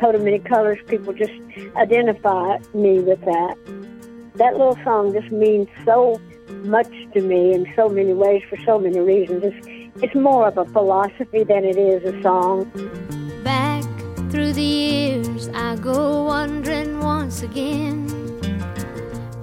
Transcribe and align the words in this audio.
coat 0.00 0.14
of 0.14 0.22
many 0.22 0.38
colors, 0.38 0.78
people 0.86 1.12
just 1.12 1.32
identify 1.76 2.58
me 2.72 3.00
with 3.00 3.20
that. 3.26 3.56
That 4.36 4.56
little 4.56 4.78
song 4.82 5.12
just 5.12 5.30
means 5.30 5.68
so 5.84 6.18
much 6.64 6.90
to 7.12 7.20
me 7.20 7.52
in 7.52 7.70
so 7.76 7.88
many 7.88 8.14
ways 8.14 8.42
for 8.48 8.56
so 8.64 8.78
many 8.78 8.98
reasons. 8.98 9.44
It's, 9.44 9.66
it's 10.02 10.14
more 10.14 10.48
of 10.48 10.56
a 10.56 10.64
philosophy 10.64 11.44
than 11.44 11.64
it 11.64 11.76
is 11.76 12.02
a 12.14 12.22
song. 12.22 12.64
Back 13.44 13.84
through 14.30 14.54
the 14.54 14.62
years, 14.62 15.48
I 15.50 15.76
go 15.76 16.24
wandering 16.24 17.00
once 17.00 17.42
again. 17.42 18.06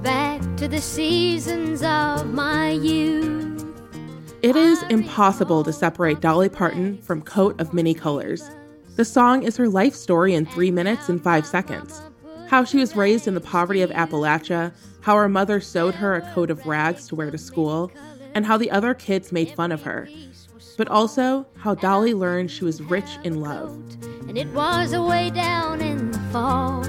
Back 0.02 0.42
to 0.58 0.68
the 0.68 0.82
seasons 0.82 1.84
of 1.84 2.34
my 2.34 2.72
youth. 2.72 3.64
It 4.42 4.56
is 4.56 4.82
impossible 4.84 5.64
to 5.66 5.74
separate 5.74 6.20
Dolly 6.20 6.50
Parton 6.50 7.02
from 7.02 7.22
Coat 7.22 7.60
of 7.62 7.74
Many 7.74 7.94
Colors. 7.94 8.50
The 8.98 9.06
song 9.06 9.44
is 9.44 9.58
her 9.58 9.70
life 9.70 9.94
story 9.94 10.34
in 10.34 10.48
three 10.48 10.72
minutes 10.72 11.08
and 11.08 11.24
five 11.24 11.46
seconds. 11.46 12.02
How 12.48 12.64
she 12.64 12.80
was 12.80 12.96
raised 12.96 13.28
in 13.28 13.36
the 13.36 13.40
poverty 13.40 13.84
of 13.84 13.92
Appalachia, 13.92 14.74
how 15.02 15.16
her 15.18 15.30
mother 15.30 15.62
sewed 15.62 15.94
her 15.94 16.16
a 16.16 16.34
coat 16.34 16.50
of 16.50 16.66
rags 16.66 17.08
to 17.10 17.16
wear 17.16 17.30
to 17.30 17.38
school, 17.38 17.92
and 18.34 18.44
how 18.44 18.58
the 18.58 18.72
other 18.72 18.96
kids 18.96 19.32
made 19.32 19.52
fun 19.52 19.72
of 19.72 19.84
her. 19.84 20.10
But 20.78 20.88
also 20.88 21.46
how 21.58 21.76
Dolly 21.76 22.16
learned 22.16 22.50
she 22.50 22.66
was 22.66 22.82
rich 22.82 23.20
in 23.24 23.40
love. 23.40 23.70
And 24.28 24.36
it 24.36 24.48
was 24.48 24.94
away 24.94 25.30
down 25.30 25.80
in 25.80 26.10
the 26.10 26.20
fall. 26.32 26.84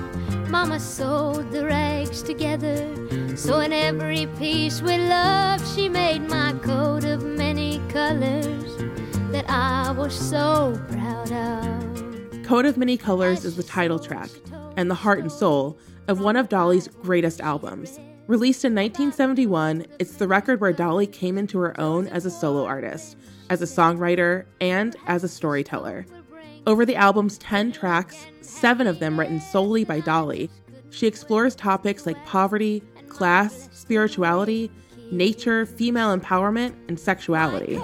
Mama 0.48 0.80
sewed 0.80 1.50
the 1.50 1.66
rags 1.66 2.22
together. 2.22 3.36
So 3.36 3.60
in 3.60 3.74
every 3.74 4.28
piece 4.38 4.80
with 4.80 5.06
love, 5.10 5.60
she 5.74 5.90
made 5.90 6.20
my 6.20 6.54
coat 6.62 7.04
of 7.04 7.22
many 7.22 7.80
colors 7.90 8.78
that 9.30 9.44
I 9.50 9.90
was 9.90 10.14
so 10.14 10.80
proud 10.88 11.32
of. 11.32 11.67
Coat 12.48 12.64
of 12.64 12.78
Many 12.78 12.96
Colors 12.96 13.44
is 13.44 13.56
the 13.56 13.62
title 13.62 13.98
track 13.98 14.30
and 14.78 14.90
the 14.90 14.94
heart 14.94 15.18
and 15.18 15.30
soul 15.30 15.78
of 16.08 16.20
one 16.20 16.34
of 16.34 16.48
Dolly's 16.48 16.88
greatest 16.88 17.42
albums. 17.42 18.00
Released 18.26 18.64
in 18.64 18.74
1971, 18.74 19.84
it's 19.98 20.14
the 20.14 20.26
record 20.26 20.58
where 20.58 20.72
Dolly 20.72 21.06
came 21.06 21.36
into 21.36 21.58
her 21.58 21.78
own 21.78 22.06
as 22.08 22.24
a 22.24 22.30
solo 22.30 22.64
artist, 22.64 23.18
as 23.50 23.60
a 23.60 23.66
songwriter, 23.66 24.46
and 24.62 24.96
as 25.06 25.24
a 25.24 25.28
storyteller. 25.28 26.06
Over 26.66 26.86
the 26.86 26.96
album's 26.96 27.36
10 27.36 27.70
tracks, 27.70 28.24
seven 28.40 28.86
of 28.86 28.98
them 28.98 29.20
written 29.20 29.42
solely 29.42 29.84
by 29.84 30.00
Dolly, 30.00 30.48
she 30.88 31.06
explores 31.06 31.54
topics 31.54 32.06
like 32.06 32.24
poverty, 32.24 32.82
class, 33.10 33.68
spirituality, 33.72 34.70
nature, 35.12 35.66
female 35.66 36.16
empowerment, 36.16 36.74
and 36.88 36.98
sexuality. 36.98 37.78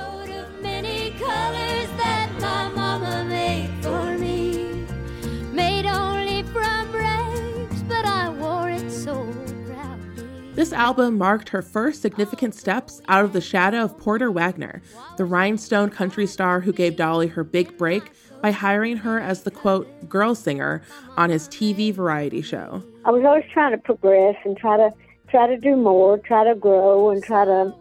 This 10.55 10.73
album 10.73 11.19
marked 11.19 11.49
her 11.49 11.63
first 11.63 12.01
significant 12.01 12.55
steps 12.55 13.03
out 13.09 13.25
of 13.25 13.33
the 13.33 13.41
shadow 13.41 13.83
of 13.85 13.99
Porter 13.99 14.31
Wagoner, 14.31 14.83
the 15.17 15.25
rhinestone 15.25 15.91
country 15.91 16.27
star 16.27 16.61
who 16.61 16.73
gave 16.73 16.97
Dolly 16.97 17.27
her 17.27 17.43
big 17.43 17.77
break 17.77 18.13
by 18.41 18.53
hiring 18.53 18.99
her 18.99 19.19
as 19.19 19.43
the 19.43 19.51
quote, 19.51 20.09
girl 20.09 20.35
singer 20.35 20.83
on 21.17 21.31
his 21.31 21.49
TV 21.49 21.93
variety 21.93 22.41
show. 22.41 22.85
I 23.05 23.11
was 23.11 23.25
always 23.25 23.45
trying 23.53 23.73
to 23.73 23.79
progress 23.79 24.37
and 24.45 24.57
try 24.57 24.77
to 24.77 24.93
try 25.29 25.49
to 25.49 25.57
do 25.57 25.75
more, 25.75 26.19
try 26.19 26.45
to 26.45 26.55
grow 26.55 27.11
and 27.11 27.23
try 27.23 27.45
to 27.45 27.75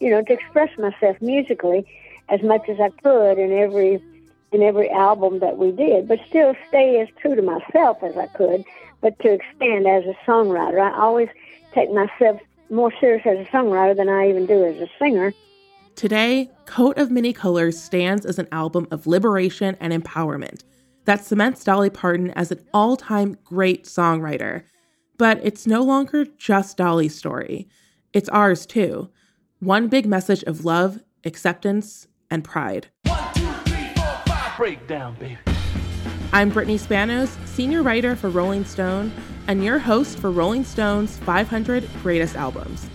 you 0.00 0.10
know, 0.10 0.22
to 0.22 0.32
express 0.32 0.76
myself 0.78 1.20
musically 1.20 1.86
as 2.28 2.42
much 2.42 2.68
as 2.68 2.80
I 2.80 2.90
could 3.02 3.38
in 3.38 3.52
every 3.52 4.02
in 4.52 4.62
every 4.62 4.88
album 4.90 5.40
that 5.40 5.58
we 5.58 5.72
did, 5.72 6.06
but 6.06 6.20
still 6.28 6.54
stay 6.68 7.00
as 7.00 7.08
true 7.20 7.34
to 7.34 7.42
myself 7.42 8.02
as 8.04 8.16
I 8.16 8.28
could, 8.28 8.64
but 9.00 9.18
to 9.20 9.32
expand 9.32 9.86
as 9.88 10.04
a 10.04 10.14
songwriter. 10.24 10.80
I 10.80 10.96
always 10.96 11.28
take 11.74 11.92
myself 11.92 12.40
more 12.70 12.92
serious 13.00 13.26
as 13.26 13.46
a 13.46 13.50
songwriter 13.50 13.96
than 13.96 14.08
I 14.08 14.28
even 14.28 14.46
do 14.46 14.64
as 14.64 14.76
a 14.80 14.88
singer. 14.98 15.32
Today, 15.94 16.50
Coat 16.66 16.98
of 16.98 17.10
Many 17.10 17.32
Colors 17.32 17.80
stands 17.80 18.26
as 18.26 18.38
an 18.38 18.48
album 18.50 18.88
of 18.90 19.06
liberation 19.06 19.76
and 19.80 19.92
empowerment 19.92 20.62
that 21.04 21.24
cements 21.24 21.62
Dolly 21.64 21.90
Parton 21.90 22.30
as 22.30 22.50
an 22.50 22.64
all 22.72 22.96
time 22.96 23.36
great 23.44 23.84
songwriter. 23.84 24.64
But 25.16 25.40
it's 25.42 25.66
no 25.66 25.82
longer 25.82 26.24
just 26.38 26.76
Dolly's 26.76 27.14
story, 27.14 27.68
it's 28.12 28.28
ours 28.30 28.66
too. 28.66 29.10
One 29.60 29.88
big 29.88 30.06
message 30.06 30.42
of 30.44 30.64
love, 30.64 31.00
acceptance, 31.24 32.08
and 32.30 32.42
pride. 32.42 32.88
One, 33.04 33.34
two, 33.34 33.46
three, 33.64 33.92
four, 33.94 34.22
five. 34.26 34.56
Breakdown, 34.56 35.16
baby. 35.20 35.38
I'm 36.32 36.50
Brittany 36.50 36.78
Spanos, 36.78 37.36
senior 37.46 37.82
writer 37.82 38.16
for 38.16 38.28
Rolling 38.28 38.64
Stone, 38.64 39.12
and 39.48 39.64
your 39.64 39.78
host 39.78 40.18
for 40.18 40.30
Rolling 40.30 40.64
Stone's 40.64 41.16
500 41.18 41.88
Greatest 42.02 42.36
Albums, 42.36 42.88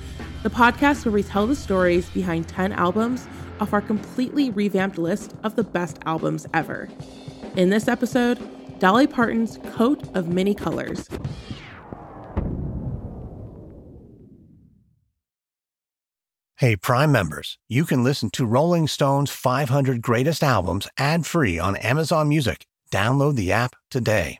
the 0.43 0.49
podcast 0.49 1.05
where 1.05 1.11
we 1.11 1.23
tell 1.23 1.47
the 1.47 1.55
stories 1.55 2.09
behind 2.09 2.47
10 2.47 2.71
albums 2.73 3.27
off 3.59 3.73
our 3.73 3.81
completely 3.81 4.49
revamped 4.49 4.97
list 4.97 5.35
of 5.43 5.55
the 5.55 5.63
best 5.63 5.99
albums 6.05 6.47
ever. 6.53 6.89
In 7.55 7.69
this 7.69 7.87
episode, 7.87 8.39
Dolly 8.79 9.07
Parton's 9.07 9.57
Coat 9.71 10.03
of 10.15 10.29
Many 10.29 10.55
Colors. 10.55 11.07
Hey, 16.57 16.75
Prime 16.75 17.11
members, 17.11 17.57
you 17.69 17.85
can 17.85 18.03
listen 18.03 18.29
to 18.31 18.45
Rolling 18.45 18.87
Stone's 18.87 19.31
500 19.31 20.01
Greatest 20.01 20.43
Albums 20.43 20.89
ad 20.97 21.25
free 21.25 21.57
on 21.57 21.77
Amazon 21.77 22.27
Music. 22.27 22.65
Download 22.91 23.35
the 23.35 23.51
app 23.53 23.75
today. 23.89 24.39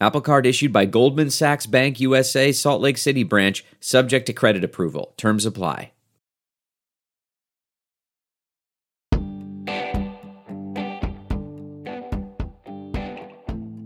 Apple 0.00 0.20
Card 0.20 0.46
issued 0.46 0.72
by 0.72 0.86
Goldman 0.86 1.28
Sachs 1.30 1.66
Bank 1.66 1.98
USA, 1.98 2.52
Salt 2.52 2.80
Lake 2.80 2.98
City 2.98 3.24
branch, 3.24 3.64
subject 3.80 4.26
to 4.26 4.32
credit 4.32 4.62
approval. 4.62 5.12
Terms 5.16 5.44
apply. 5.44 5.90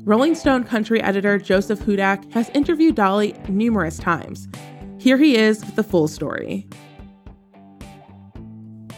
Rolling 0.04 0.34
Stone 0.34 0.64
country 0.64 1.00
editor 1.00 1.38
Joseph 1.38 1.78
Hudak 1.80 2.30
has 2.32 2.50
interviewed 2.50 2.96
Dolly 2.96 3.34
numerous 3.48 3.98
times. 3.98 4.48
Here 4.98 5.16
he 5.16 5.36
is 5.36 5.64
with 5.64 5.76
the 5.76 5.84
full 5.84 6.08
story. 6.08 6.66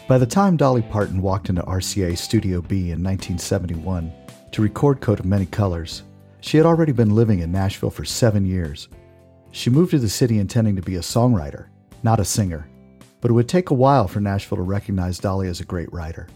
By 0.09 0.19
the 0.19 0.27
time 0.27 0.57
Dolly 0.57 0.83
Parton 0.83 1.23
walked 1.23 1.49
into 1.49 1.63
RCA 1.63 2.19
Studio 2.19 2.61
B 2.61 2.91
in 2.91 3.03
1971 3.05 4.13
to 4.51 4.63
record 4.63 5.01
Coat 5.01 5.21
of 5.21 5.27
Many 5.27 5.47
Colors, 5.47 6.03
she 6.44 6.59
had 6.59 6.66
already 6.66 6.93
been 6.93 7.15
living 7.15 7.38
in 7.38 7.50
Nashville 7.50 7.88
for 7.88 8.05
seven 8.05 8.44
years. 8.44 8.88
She 9.50 9.71
moved 9.71 9.93
to 9.93 9.99
the 9.99 10.10
city 10.10 10.38
intending 10.38 10.77
to 10.77 10.82
be 10.82 10.97
a 10.97 11.00
songwriter, 11.00 11.69
not 12.03 12.21
a 12.21 12.25
singer, 12.25 12.69
but 13.22 13.31
it 13.31 13.34
would 13.34 13.49
take 13.49 13.71
a 13.71 13.75
while 13.75 14.06
for 14.06 14.21
Nashville 14.21 14.56
to 14.56 14.62
recognize 14.62 15.19
Dolly 15.19 15.49
as 15.49 15.60
a 15.60 15.65
great 15.65 15.91
writer. 15.91 16.28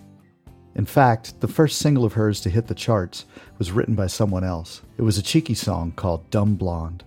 In 0.76 0.86
fact, 0.86 1.38
the 1.42 1.46
first 1.46 1.78
single 1.78 2.06
of 2.06 2.14
hers 2.14 2.40
to 2.40 2.48
hit 2.48 2.68
the 2.68 2.74
charts 2.74 3.26
was 3.58 3.70
written 3.70 3.94
by 3.94 4.06
someone 4.06 4.44
else. 4.44 4.80
It 4.96 5.02
was 5.02 5.18
a 5.18 5.22
cheeky 5.22 5.52
song 5.52 5.92
called 5.92 6.30
Dumb 6.30 6.54
Blonde. 6.54 7.04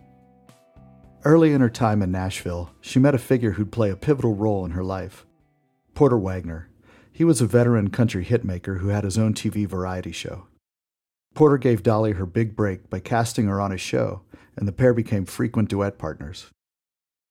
Early 1.24 1.54
in 1.54 1.62
her 1.62 1.72
time 1.72 2.04
in 2.04 2.12
Nashville, 2.12 2.70
she 2.82 3.00
met 3.00 3.16
a 3.16 3.20
figure 3.20 3.54
who'd 3.54 3.72
play 3.72 3.90
a 3.90 3.96
pivotal 3.96 4.36
role 4.36 4.64
in 4.64 4.72
her 4.72 4.84
life 4.84 5.26
Porter 5.96 6.20
Wagoner. 6.20 6.70
He 7.12 7.24
was 7.24 7.42
a 7.42 7.48
veteran 7.48 7.90
country 7.90 8.26
hitmaker 8.26 8.80
who 8.80 8.90
had 8.90 9.06
his 9.06 9.18
own 9.18 9.34
TV 9.34 9.66
variety 9.66 10.12
show. 10.12 10.46
Porter 11.34 11.58
gave 11.58 11.84
Dolly 11.84 12.14
her 12.14 12.26
big 12.26 12.56
break 12.56 12.90
by 12.90 13.00
casting 13.00 13.48
her 13.48 13.62
on 13.62 13.72
his 13.72 13.82
show, 13.82 14.22
and 14.56 14.68
the 14.68 14.74
pair 14.74 14.94
became 14.94 15.26
frequent 15.26 15.70
duet 15.70 15.98
partners. 15.98 16.48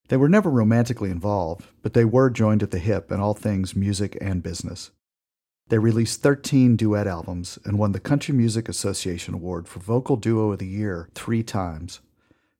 They 0.09 0.17
were 0.17 0.29
never 0.29 0.49
romantically 0.49 1.09
involved, 1.09 1.67
but 1.81 1.93
they 1.93 2.03
were 2.03 2.29
joined 2.29 2.63
at 2.63 2.71
the 2.71 2.79
hip 2.79 3.11
in 3.11 3.19
all 3.19 3.33
things 3.33 3.75
music 3.75 4.17
and 4.19 4.43
business. 4.43 4.91
They 5.69 5.79
released 5.79 6.21
13 6.21 6.75
duet 6.75 7.07
albums 7.07 7.57
and 7.63 7.79
won 7.79 7.93
the 7.93 7.99
Country 7.99 8.33
Music 8.33 8.67
Association 8.67 9.33
Award 9.33 9.69
for 9.69 9.79
Vocal 9.79 10.17
Duo 10.17 10.51
of 10.51 10.59
the 10.59 10.67
Year 10.67 11.07
three 11.15 11.43
times. 11.43 12.01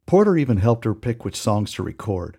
Porter 0.06 0.38
even 0.38 0.58
helped 0.58 0.86
her 0.86 0.96
pick 0.96 1.26
which 1.26 1.36
songs 1.36 1.74
to 1.74 1.84
record. 1.84 2.38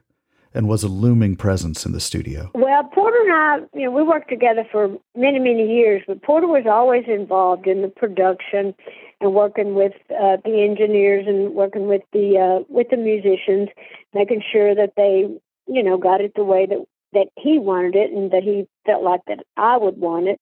And 0.54 0.68
was 0.68 0.82
a 0.82 0.88
looming 0.88 1.36
presence 1.36 1.86
in 1.86 1.92
the 1.92 2.00
studio. 2.00 2.50
Well, 2.54 2.84
Porter 2.84 3.16
and 3.22 3.32
I, 3.32 3.78
you 3.78 3.86
know, 3.86 3.90
we 3.90 4.02
worked 4.02 4.28
together 4.28 4.66
for 4.70 4.88
many, 5.16 5.38
many 5.38 5.66
years, 5.66 6.02
but 6.06 6.22
Porter 6.22 6.46
was 6.46 6.64
always 6.70 7.04
involved 7.08 7.66
in 7.66 7.80
the 7.80 7.88
production 7.88 8.74
and 9.22 9.34
working 9.34 9.74
with 9.74 9.92
uh, 10.10 10.36
the 10.44 10.62
engineers 10.62 11.24
and 11.26 11.54
working 11.54 11.86
with 11.86 12.02
the 12.12 12.38
uh, 12.38 12.64
with 12.68 12.88
the 12.90 12.96
musicians, 12.98 13.68
making 14.12 14.42
sure 14.52 14.74
that 14.74 14.92
they, 14.96 15.26
you 15.66 15.82
know, 15.82 15.96
got 15.96 16.20
it 16.20 16.32
the 16.34 16.44
way 16.44 16.66
that 16.66 16.84
that 17.12 17.28
he 17.38 17.58
wanted 17.58 17.94
it 17.94 18.10
and 18.12 18.30
that 18.30 18.42
he 18.42 18.66
felt 18.84 19.02
like 19.02 19.20
that 19.28 19.44
I 19.56 19.76
would 19.76 19.98
want 19.98 20.28
it. 20.28 20.40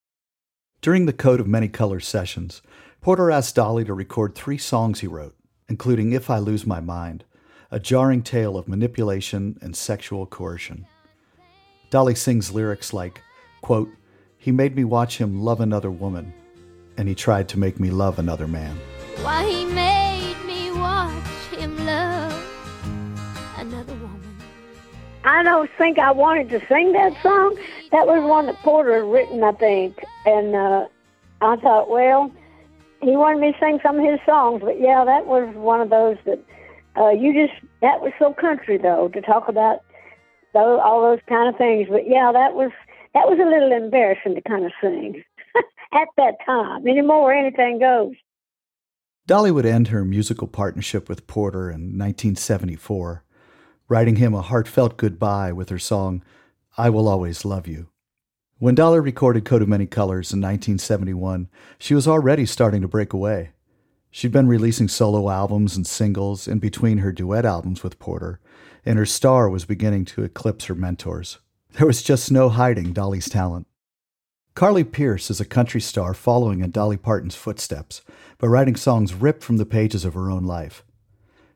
During 0.80 1.06
the 1.06 1.12
Coat 1.12 1.40
of 1.40 1.46
Many 1.46 1.68
Colors 1.68 2.06
sessions, 2.06 2.62
Porter 3.00 3.30
asked 3.30 3.56
Dolly 3.56 3.84
to 3.84 3.94
record 3.94 4.34
three 4.34 4.58
songs 4.58 5.00
he 5.00 5.06
wrote, 5.06 5.36
including 5.68 6.12
If 6.12 6.30
I 6.30 6.38
Lose 6.38 6.66
My 6.66 6.80
Mind, 6.80 7.24
a 7.70 7.78
jarring 7.78 8.22
tale 8.22 8.56
of 8.56 8.66
manipulation 8.66 9.58
and 9.62 9.76
sexual 9.76 10.26
coercion. 10.26 10.86
Dolly 11.90 12.14
sings 12.14 12.52
lyrics 12.52 12.92
like, 12.92 13.22
quote, 13.60 13.88
He 14.38 14.50
made 14.50 14.74
me 14.74 14.84
watch 14.84 15.18
him 15.18 15.42
love 15.42 15.60
another 15.60 15.90
woman, 15.90 16.32
and 16.96 17.08
he 17.08 17.14
tried 17.14 17.48
to 17.50 17.58
make 17.58 17.78
me 17.78 17.90
love 17.90 18.18
another 18.18 18.48
man. 18.48 18.76
Why 19.22 19.48
he 19.48 19.64
made 19.66 20.36
me 20.46 20.72
watch 20.72 21.24
him 21.56 21.76
love 21.84 22.46
another 23.56 23.94
woman. 23.94 24.36
I 25.24 25.42
don't 25.42 25.70
think 25.76 25.98
I 25.98 26.10
wanted 26.10 26.48
to 26.50 26.66
sing 26.66 26.92
that 26.92 27.12
song. 27.22 27.56
That 27.92 28.06
was 28.06 28.22
one 28.22 28.46
that 28.46 28.56
Porter 28.62 28.94
had 28.94 29.04
written, 29.04 29.44
I 29.44 29.52
think. 29.52 30.02
And 30.26 30.56
uh, 30.56 30.88
I 31.40 31.56
thought, 31.56 31.90
well, 31.90 32.32
he 33.02 33.10
wanted 33.10 33.40
me 33.40 33.52
to 33.52 33.58
sing 33.58 33.80
some 33.82 33.98
of 33.98 34.04
his 34.04 34.18
songs. 34.24 34.62
But 34.64 34.80
yeah, 34.80 35.04
that 35.04 35.26
was 35.26 35.54
one 35.54 35.80
of 35.80 35.90
those 35.90 36.16
that 36.24 36.42
uh, 37.00 37.10
you 37.10 37.32
just, 37.32 37.58
that 37.80 38.00
was 38.00 38.12
so 38.18 38.34
country, 38.34 38.76
though, 38.76 39.08
to 39.08 39.20
talk 39.22 39.48
about 39.48 39.80
those, 40.52 40.80
all 40.84 41.02
those 41.02 41.20
kind 41.28 41.48
of 41.48 41.56
things. 41.56 41.88
But 41.90 42.06
yeah, 42.06 42.30
that 42.32 42.54
was, 42.54 42.70
that 43.14 43.26
was 43.26 43.38
a 43.40 43.48
little 43.48 43.72
embarrassing 43.72 44.34
to 44.34 44.42
kind 44.42 44.64
of 44.64 44.72
sing 44.80 45.22
at 45.92 46.08
that 46.16 46.34
time. 46.44 46.86
Anymore, 46.86 47.32
anything 47.32 47.78
goes. 47.78 48.14
Dolly 49.26 49.50
would 49.50 49.66
end 49.66 49.88
her 49.88 50.04
musical 50.04 50.48
partnership 50.48 51.08
with 51.08 51.26
Porter 51.26 51.70
in 51.70 51.96
1974, 51.96 53.24
writing 53.88 54.16
him 54.16 54.34
a 54.34 54.42
heartfelt 54.42 54.96
goodbye 54.96 55.52
with 55.52 55.68
her 55.68 55.78
song, 55.78 56.22
I 56.76 56.90
Will 56.90 57.08
Always 57.08 57.44
Love 57.44 57.68
You. 57.68 57.88
When 58.58 58.74
Dolly 58.74 59.00
recorded 59.00 59.44
Coat 59.44 59.62
of 59.62 59.68
Many 59.68 59.86
Colors 59.86 60.32
in 60.32 60.40
1971, 60.40 61.48
she 61.78 61.94
was 61.94 62.08
already 62.08 62.44
starting 62.44 62.82
to 62.82 62.88
break 62.88 63.12
away. 63.12 63.52
She'd 64.10 64.32
been 64.32 64.48
releasing 64.48 64.88
solo 64.88 65.30
albums 65.30 65.76
and 65.76 65.86
singles 65.86 66.48
in 66.48 66.58
between 66.58 66.98
her 66.98 67.12
duet 67.12 67.44
albums 67.44 67.82
with 67.82 67.98
Porter, 67.98 68.40
and 68.84 68.98
her 68.98 69.06
star 69.06 69.48
was 69.48 69.64
beginning 69.64 70.04
to 70.06 70.24
eclipse 70.24 70.64
her 70.66 70.74
mentors. 70.74 71.38
There 71.72 71.86
was 71.86 72.02
just 72.02 72.32
no 72.32 72.48
hiding 72.48 72.92
Dolly's 72.92 73.28
talent. 73.28 73.68
Carly 74.56 74.82
Pearce 74.82 75.30
is 75.30 75.40
a 75.40 75.44
country 75.44 75.80
star 75.80 76.12
following 76.12 76.60
in 76.60 76.72
Dolly 76.72 76.96
Parton's 76.96 77.36
footsteps, 77.36 78.02
but 78.38 78.48
writing 78.48 78.74
songs 78.74 79.14
ripped 79.14 79.44
from 79.44 79.58
the 79.58 79.64
pages 79.64 80.04
of 80.04 80.14
her 80.14 80.28
own 80.30 80.42
life. 80.42 80.84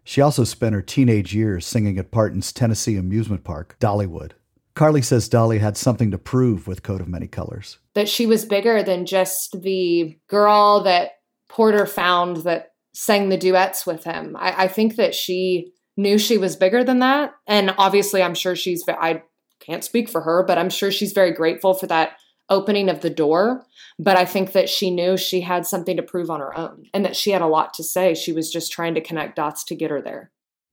She 0.04 0.20
also 0.20 0.44
spent 0.44 0.74
her 0.74 0.82
teenage 0.82 1.34
years 1.34 1.66
singing 1.66 1.98
at 1.98 2.12
Parton's 2.12 2.52
Tennessee 2.52 2.96
amusement 2.96 3.42
park, 3.42 3.76
Dollywood. 3.80 4.32
Carly 4.74 5.02
says 5.02 5.28
Dolly 5.28 5.58
had 5.58 5.76
something 5.76 6.10
to 6.12 6.18
prove 6.18 6.66
with 6.66 6.82
Coat 6.82 7.00
of 7.00 7.08
Many 7.08 7.26
Colors. 7.26 7.78
That 7.94 8.08
she 8.08 8.26
was 8.26 8.44
bigger 8.44 8.82
than 8.82 9.06
just 9.06 9.60
the 9.62 10.16
girl 10.28 10.82
that 10.84 11.12
Porter 11.48 11.86
found 11.86 12.38
that 12.38 12.72
sang 12.92 13.28
the 13.28 13.36
duets 13.36 13.86
with 13.86 14.04
him. 14.04 14.36
I, 14.38 14.64
I 14.64 14.68
think 14.68 14.96
that 14.96 15.14
she 15.14 15.72
knew 15.96 16.18
she 16.18 16.38
was 16.38 16.56
bigger 16.56 16.82
than 16.84 17.00
that. 17.00 17.32
And 17.46 17.74
obviously, 17.78 18.22
I'm 18.22 18.34
sure 18.34 18.56
she's, 18.56 18.84
I 18.88 19.22
can't 19.60 19.84
speak 19.84 20.08
for 20.08 20.20
her, 20.22 20.44
but 20.46 20.58
I'm 20.58 20.70
sure 20.70 20.90
she's 20.90 21.12
very 21.12 21.32
grateful 21.32 21.74
for 21.74 21.86
that 21.88 22.12
opening 22.50 22.88
of 22.88 23.00
the 23.00 23.10
door. 23.10 23.64
But 23.98 24.16
I 24.16 24.24
think 24.24 24.52
that 24.52 24.68
she 24.68 24.90
knew 24.90 25.16
she 25.16 25.40
had 25.40 25.66
something 25.66 25.96
to 25.96 26.02
prove 26.02 26.30
on 26.30 26.40
her 26.40 26.56
own 26.56 26.84
and 26.92 27.04
that 27.04 27.16
she 27.16 27.30
had 27.30 27.42
a 27.42 27.46
lot 27.46 27.74
to 27.74 27.84
say. 27.84 28.14
She 28.14 28.32
was 28.32 28.50
just 28.50 28.72
trying 28.72 28.94
to 28.94 29.00
connect 29.00 29.36
dots 29.36 29.64
to 29.64 29.76
get 29.76 29.90
her 29.90 30.02
there. 30.02 30.30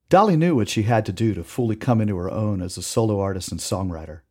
Dolly 0.09 0.35
knew 0.35 0.55
what 0.55 0.67
she 0.67 0.83
had 0.83 1.05
to 1.05 1.13
do 1.13 1.33
to 1.33 1.43
fully 1.43 1.75
come 1.75 2.01
into 2.01 2.17
her 2.17 2.29
own 2.29 2.61
as 2.61 2.77
a 2.77 2.81
solo 2.81 3.19
artist 3.19 3.51
and 3.51 3.61
songwriter. 3.61 4.21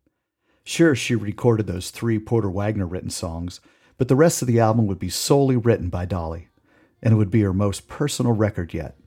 Sure, 0.63 0.93
she 0.93 1.15
recorded 1.15 1.65
those 1.65 1.89
three 1.89 2.19
Porter 2.19 2.51
Wagoner 2.51 2.85
written 2.85 3.09
songs, 3.09 3.61
but 4.01 4.07
the 4.07 4.15
rest 4.15 4.41
of 4.41 4.47
the 4.47 4.59
album 4.59 4.87
would 4.87 4.97
be 4.97 5.09
solely 5.09 5.55
written 5.55 5.87
by 5.87 6.05
Dolly, 6.05 6.47
and 7.03 7.13
it 7.13 7.17
would 7.17 7.29
be 7.29 7.41
her 7.41 7.53
most 7.53 7.87
personal 7.87 8.31
record 8.31 8.73
yet. 8.73 8.97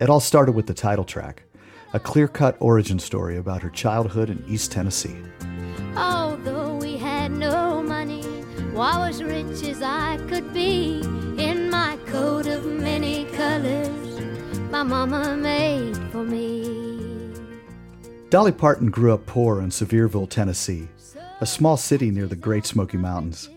It 0.00 0.10
all 0.10 0.18
started 0.18 0.56
with 0.56 0.66
the 0.66 0.74
title 0.74 1.04
track, 1.04 1.44
a 1.92 2.00
clear 2.00 2.26
cut 2.26 2.56
origin 2.58 2.98
story 2.98 3.36
about 3.36 3.62
her 3.62 3.70
childhood 3.70 4.28
in 4.28 4.44
East 4.48 4.72
Tennessee. 4.72 5.14
Although 5.96 6.78
we 6.78 6.96
had 6.96 7.30
no 7.30 7.80
money, 7.80 8.24
well, 8.72 9.02
I 9.02 9.06
was 9.06 9.22
rich 9.22 9.62
as 9.62 9.82
I 9.82 10.18
could 10.26 10.52
be 10.52 10.98
in 11.38 11.70
my 11.70 11.96
coat 12.06 12.48
of 12.48 12.66
many 12.66 13.24
colors 13.26 14.20
my 14.68 14.82
mama 14.82 15.36
made 15.36 15.96
for 16.10 16.24
me. 16.24 17.32
Dolly 18.30 18.50
Parton 18.50 18.90
grew 18.90 19.14
up 19.14 19.26
poor 19.26 19.60
in 19.60 19.70
Sevierville, 19.70 20.28
Tennessee, 20.28 20.88
a 21.40 21.46
small 21.46 21.76
city 21.76 22.10
near 22.10 22.26
the 22.26 22.34
Great 22.34 22.66
Smoky 22.66 22.96
Mountains. 22.96 23.48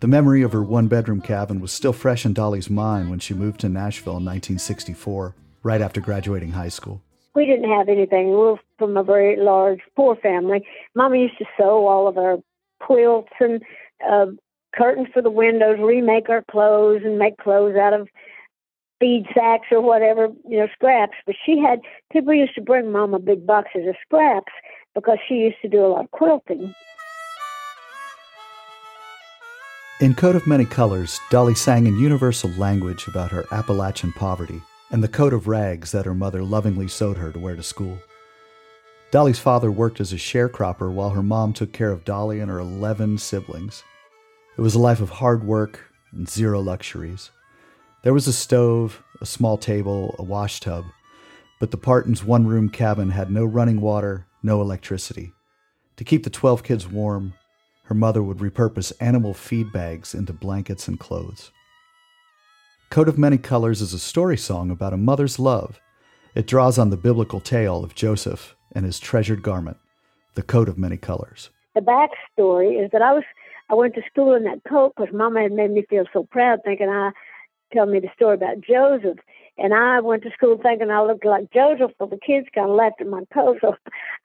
The 0.00 0.08
memory 0.08 0.40
of 0.40 0.52
her 0.52 0.62
one 0.62 0.88
bedroom 0.88 1.20
cabin 1.20 1.60
was 1.60 1.72
still 1.72 1.92
fresh 1.92 2.24
in 2.24 2.32
Dolly's 2.32 2.70
mind 2.70 3.10
when 3.10 3.18
she 3.18 3.34
moved 3.34 3.60
to 3.60 3.68
Nashville 3.68 4.16
in 4.16 4.24
1964, 4.24 5.34
right 5.62 5.82
after 5.82 6.00
graduating 6.00 6.52
high 6.52 6.70
school. 6.70 7.02
We 7.34 7.44
didn't 7.44 7.70
have 7.70 7.90
anything. 7.90 8.30
We 8.30 8.36
were 8.36 8.56
from 8.78 8.96
a 8.96 9.04
very 9.04 9.36
large, 9.36 9.80
poor 9.96 10.16
family. 10.16 10.66
Mama 10.94 11.18
used 11.18 11.36
to 11.36 11.44
sew 11.58 11.86
all 11.86 12.08
of 12.08 12.16
our 12.16 12.38
quilts 12.80 13.32
and 13.40 13.62
uh, 14.10 14.26
curtains 14.74 15.08
for 15.12 15.20
the 15.20 15.30
windows, 15.30 15.76
remake 15.78 16.30
our 16.30 16.44
clothes, 16.50 17.02
and 17.04 17.18
make 17.18 17.36
clothes 17.36 17.76
out 17.76 17.92
of 17.92 18.08
feed 19.00 19.26
sacks 19.34 19.66
or 19.70 19.82
whatever, 19.82 20.28
you 20.48 20.58
know, 20.58 20.68
scraps. 20.72 21.16
But 21.26 21.36
she 21.44 21.58
had 21.58 21.80
people 22.10 22.32
used 22.32 22.54
to 22.54 22.62
bring 22.62 22.90
Mama 22.90 23.18
big 23.18 23.46
boxes 23.46 23.86
of 23.86 23.96
scraps 24.00 24.52
because 24.94 25.18
she 25.28 25.34
used 25.34 25.60
to 25.60 25.68
do 25.68 25.84
a 25.84 25.88
lot 25.88 26.04
of 26.04 26.10
quilting. 26.10 26.74
In 30.00 30.14
Coat 30.14 30.34
of 30.34 30.46
Many 30.46 30.64
Colors, 30.64 31.20
Dolly 31.28 31.54
sang 31.54 31.86
in 31.86 31.98
universal 31.98 32.48
language 32.52 33.06
about 33.06 33.30
her 33.32 33.44
Appalachian 33.52 34.14
poverty 34.14 34.62
and 34.90 35.04
the 35.04 35.08
coat 35.08 35.34
of 35.34 35.46
rags 35.46 35.92
that 35.92 36.06
her 36.06 36.14
mother 36.14 36.42
lovingly 36.42 36.88
sewed 36.88 37.18
her 37.18 37.30
to 37.30 37.38
wear 37.38 37.54
to 37.54 37.62
school. 37.62 37.98
Dolly's 39.10 39.38
father 39.38 39.70
worked 39.70 40.00
as 40.00 40.14
a 40.14 40.16
sharecropper 40.16 40.90
while 40.90 41.10
her 41.10 41.22
mom 41.22 41.52
took 41.52 41.74
care 41.74 41.90
of 41.90 42.06
Dolly 42.06 42.40
and 42.40 42.50
her 42.50 42.60
11 42.60 43.18
siblings. 43.18 43.84
It 44.56 44.62
was 44.62 44.74
a 44.74 44.78
life 44.78 45.02
of 45.02 45.10
hard 45.10 45.44
work 45.44 45.92
and 46.12 46.26
zero 46.26 46.60
luxuries. 46.62 47.30
There 48.02 48.14
was 48.14 48.26
a 48.26 48.32
stove, 48.32 49.02
a 49.20 49.26
small 49.26 49.58
table, 49.58 50.16
a 50.18 50.22
wash 50.22 50.60
tub, 50.60 50.86
but 51.58 51.72
the 51.72 51.76
Partons' 51.76 52.24
one 52.24 52.46
room 52.46 52.70
cabin 52.70 53.10
had 53.10 53.30
no 53.30 53.44
running 53.44 53.82
water, 53.82 54.26
no 54.42 54.62
electricity. 54.62 55.34
To 55.98 56.04
keep 56.04 56.24
the 56.24 56.30
12 56.30 56.62
kids 56.62 56.88
warm, 56.88 57.34
her 57.90 57.94
mother 57.96 58.22
would 58.22 58.38
repurpose 58.38 58.92
animal 59.00 59.34
feed 59.34 59.72
bags 59.72 60.14
into 60.14 60.32
blankets 60.32 60.86
and 60.86 61.00
clothes. 61.00 61.50
Coat 62.88 63.08
of 63.08 63.18
Many 63.18 63.36
Colors 63.36 63.80
is 63.80 63.92
a 63.92 63.98
story 63.98 64.36
song 64.36 64.70
about 64.70 64.92
a 64.92 64.96
mother's 64.96 65.40
love. 65.40 65.80
It 66.36 66.46
draws 66.46 66.78
on 66.78 66.90
the 66.90 66.96
biblical 66.96 67.40
tale 67.40 67.82
of 67.82 67.96
Joseph 67.96 68.54
and 68.70 68.84
his 68.84 69.00
treasured 69.00 69.42
garment, 69.42 69.76
the 70.36 70.42
coat 70.44 70.68
of 70.68 70.78
many 70.78 70.96
colors. 70.96 71.50
The 71.74 71.80
backstory 71.80 72.80
is 72.80 72.92
that 72.92 73.02
I 73.02 73.12
was 73.12 73.24
I 73.68 73.74
went 73.74 73.96
to 73.96 74.02
school 74.08 74.34
in 74.34 74.44
that 74.44 74.62
coat 74.68 74.92
because 74.96 75.12
Mama 75.12 75.42
had 75.42 75.50
made 75.52 75.72
me 75.72 75.84
feel 75.90 76.04
so 76.12 76.22
proud, 76.30 76.60
thinking 76.64 76.88
I 76.88 77.10
tell 77.72 77.86
me 77.86 77.98
the 77.98 78.10
story 78.14 78.36
about 78.36 78.60
Joseph. 78.60 79.18
And 79.58 79.74
I 79.74 79.98
went 79.98 80.22
to 80.22 80.30
school 80.30 80.60
thinking 80.62 80.90
I 80.90 81.02
looked 81.02 81.24
like 81.24 81.52
Joseph, 81.52 81.90
but 81.98 82.10
the 82.10 82.18
kids 82.24 82.46
kind 82.54 82.70
of 82.70 82.76
laughed 82.76 83.00
at 83.00 83.08
my 83.08 83.24
coat. 83.34 83.58
So 83.60 83.74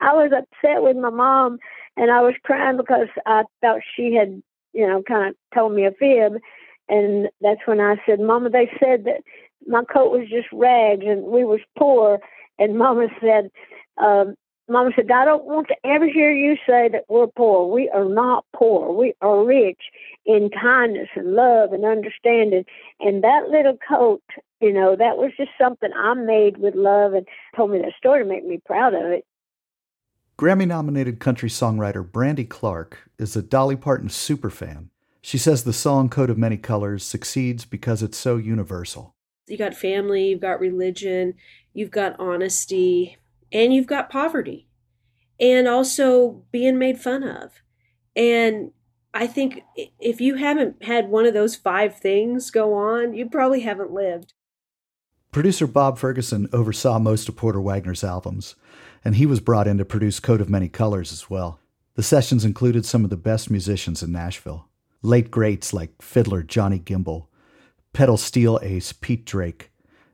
I 0.00 0.12
was 0.14 0.30
upset 0.32 0.82
with 0.82 0.96
my 0.96 1.10
mom, 1.10 1.58
and 1.96 2.10
I 2.10 2.20
was 2.20 2.34
crying 2.44 2.76
because 2.76 3.08
I 3.24 3.44
thought 3.60 3.80
she 3.94 4.14
had, 4.14 4.42
you 4.72 4.86
know, 4.86 5.02
kind 5.02 5.30
of 5.30 5.36
told 5.54 5.72
me 5.72 5.86
a 5.86 5.92
fib. 5.92 6.40
And 6.88 7.28
that's 7.40 7.60
when 7.64 7.80
I 7.80 7.96
said, 8.06 8.20
Mama, 8.20 8.50
they 8.50 8.70
said 8.78 9.04
that 9.04 9.22
my 9.66 9.82
coat 9.84 10.12
was 10.12 10.28
just 10.28 10.48
rags 10.52 11.04
and 11.06 11.24
we 11.24 11.44
was 11.44 11.60
poor. 11.78 12.20
And 12.58 12.78
Mama 12.78 13.08
said, 13.20 13.50
um, 13.98 14.34
Mama 14.68 14.90
said, 14.96 15.10
I 15.10 15.24
don't 15.24 15.44
want 15.44 15.68
to 15.68 15.76
ever 15.84 16.06
hear 16.06 16.32
you 16.32 16.56
say 16.66 16.88
that 16.88 17.04
we're 17.08 17.28
poor. 17.28 17.72
We 17.72 17.88
are 17.90 18.04
not 18.04 18.44
poor. 18.54 18.92
We 18.92 19.14
are 19.20 19.44
rich 19.44 19.80
in 20.24 20.50
kindness 20.50 21.08
and 21.14 21.34
love 21.34 21.72
and 21.72 21.84
understanding. 21.84 22.64
And 22.98 23.22
that 23.22 23.48
little 23.48 23.78
coat, 23.88 24.22
you 24.60 24.72
know, 24.72 24.96
that 24.96 25.18
was 25.18 25.30
just 25.36 25.50
something 25.60 25.90
I 25.96 26.14
made 26.14 26.58
with 26.58 26.74
love 26.74 27.14
and 27.14 27.26
told 27.54 27.70
me 27.70 27.78
that 27.78 27.92
story 27.96 28.24
to 28.24 28.28
make 28.28 28.44
me 28.44 28.60
proud 28.66 28.94
of 28.94 29.04
it. 29.04 29.24
Grammy 30.38 30.66
nominated 30.66 31.18
country 31.18 31.48
songwriter 31.48 32.04
Brandy 32.10 32.44
Clark 32.44 33.10
is 33.18 33.36
a 33.36 33.42
Dolly 33.42 33.74
Parton 33.74 34.10
superfan. 34.10 34.90
She 35.22 35.38
says 35.38 35.64
the 35.64 35.72
song 35.72 36.10
Coat 36.10 36.28
of 36.28 36.36
Many 36.36 36.58
Colors 36.58 37.04
succeeds 37.04 37.64
because 37.64 38.02
it's 38.02 38.18
so 38.18 38.36
universal. 38.36 39.14
You 39.46 39.56
got 39.56 39.74
family, 39.74 40.28
you've 40.28 40.40
got 40.42 40.60
religion, 40.60 41.34
you've 41.72 41.90
got 41.90 42.20
honesty, 42.20 43.16
and 43.50 43.72
you've 43.72 43.86
got 43.86 44.10
poverty. 44.10 44.68
and 45.38 45.68
also 45.68 46.42
being 46.50 46.78
made 46.78 46.98
fun 46.98 47.22
of. 47.22 47.62
And 48.14 48.72
I 49.12 49.26
think 49.26 49.62
if 50.00 50.20
you 50.20 50.36
haven't 50.36 50.82
had 50.84 51.08
one 51.08 51.26
of 51.26 51.34
those 51.34 51.56
five 51.56 51.98
things 51.98 52.50
go 52.50 52.72
on, 52.74 53.12
you 53.14 53.28
probably 53.28 53.60
haven't 53.60 53.90
lived. 53.90 54.32
Producer 55.36 55.66
Bob 55.66 55.98
Ferguson 55.98 56.48
oversaw 56.50 56.98
most 56.98 57.28
of 57.28 57.36
Porter 57.36 57.60
Wagoner's 57.60 58.02
albums, 58.02 58.54
and 59.04 59.16
he 59.16 59.26
was 59.26 59.38
brought 59.38 59.68
in 59.68 59.76
to 59.76 59.84
produce 59.84 60.18
Coat 60.18 60.40
of 60.40 60.48
Many 60.48 60.66
Colors 60.66 61.12
as 61.12 61.28
well. 61.28 61.60
The 61.92 62.02
sessions 62.02 62.42
included 62.42 62.86
some 62.86 63.04
of 63.04 63.10
the 63.10 63.18
best 63.18 63.50
musicians 63.50 64.02
in 64.02 64.10
Nashville, 64.10 64.66
late 65.02 65.30
greats 65.30 65.74
like 65.74 66.00
fiddler 66.00 66.42
Johnny 66.42 66.78
Gimble, 66.78 67.28
pedal 67.92 68.16
steel 68.16 68.58
ace 68.62 68.94
Pete 68.94 69.26
Drake, 69.26 69.70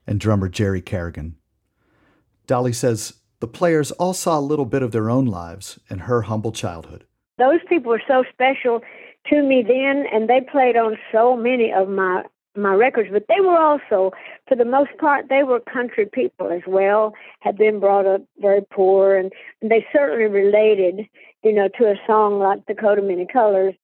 and 0.09 0.19
drummer 0.19 0.49
Jerry 0.49 0.83
Carrigan. 0.83 1.37
Dolly 2.49 2.73
says 2.73 3.21
the 3.39 3.47
players 3.47 3.93
all 3.93 4.15
saw 4.15 4.41
a 4.41 4.41
little 4.41 4.67
bit 4.67 4.83
of 4.83 4.91
their 4.91 5.09
own 5.09 5.27
lives 5.27 5.79
in 5.89 6.01
her 6.01 6.23
humble 6.23 6.51
childhood. 6.51 7.05
Those 7.39 7.61
people 7.69 7.93
were 7.93 8.03
so 8.09 8.25
special 8.33 8.83
to 9.29 9.41
me 9.41 9.63
then, 9.63 10.05
and 10.13 10.29
they 10.29 10.41
played 10.41 10.77
on 10.77 10.99
so 11.13 11.37
many 11.37 11.73
of 11.73 11.89
my 11.89 12.25
my 12.57 12.75
records, 12.75 13.09
but 13.13 13.27
they 13.29 13.41
were 13.41 13.59
also, 13.59 14.13
for 14.49 14.57
the 14.57 14.65
most 14.65 14.91
part, 14.99 15.29
they 15.29 15.43
were 15.43 15.61
country 15.61 16.07
people 16.07 16.51
as 16.51 16.63
well, 16.67 17.15
had 17.41 17.57
been 17.57 17.81
brought 17.81 18.07
up 18.07 18.23
very 18.39 18.63
poor, 18.71 19.17
and, 19.17 19.33
and 19.61 19.71
they 19.71 19.87
certainly 19.93 20.25
related, 20.25 21.07
you 21.43 21.53
know, 21.53 21.69
to 21.79 21.85
a 21.85 21.95
song 22.07 22.39
like 22.39 22.67
The 22.67 22.75
Coat 22.75 22.99
of 22.99 23.05
Many 23.05 23.27
Colors. 23.27 23.75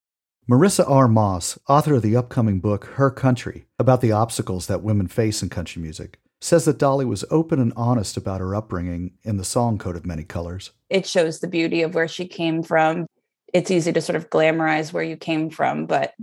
Marissa 0.49 0.89
R. 0.89 1.07
Moss, 1.07 1.59
author 1.67 1.95
of 1.95 2.01
the 2.01 2.15
upcoming 2.15 2.59
book 2.59 2.85
Her 2.95 3.11
Country, 3.11 3.65
about 3.77 4.01
the 4.01 4.11
obstacles 4.11 4.67
that 4.67 4.81
women 4.81 5.07
face 5.07 5.43
in 5.43 5.49
country 5.49 5.81
music, 5.81 6.19
says 6.41 6.65
that 6.65 6.79
Dolly 6.79 7.05
was 7.05 7.25
open 7.29 7.59
and 7.59 7.73
honest 7.75 8.17
about 8.17 8.39
her 8.39 8.55
upbringing 8.55 9.11
in 9.23 9.37
the 9.37 9.43
song 9.43 9.77
Coat 9.77 9.95
of 9.95 10.05
Many 10.05 10.23
Colors. 10.23 10.71
It 10.89 11.05
shows 11.05 11.39
the 11.39 11.47
beauty 11.47 11.81
of 11.81 11.93
where 11.93 12.07
she 12.07 12.27
came 12.27 12.63
from. 12.63 13.05
It's 13.53 13.71
easy 13.71 13.91
to 13.91 14.01
sort 14.01 14.15
of 14.15 14.29
glamorize 14.29 14.93
where 14.93 15.03
you 15.03 15.17
came 15.17 15.49
from, 15.49 15.85
but 15.85 16.13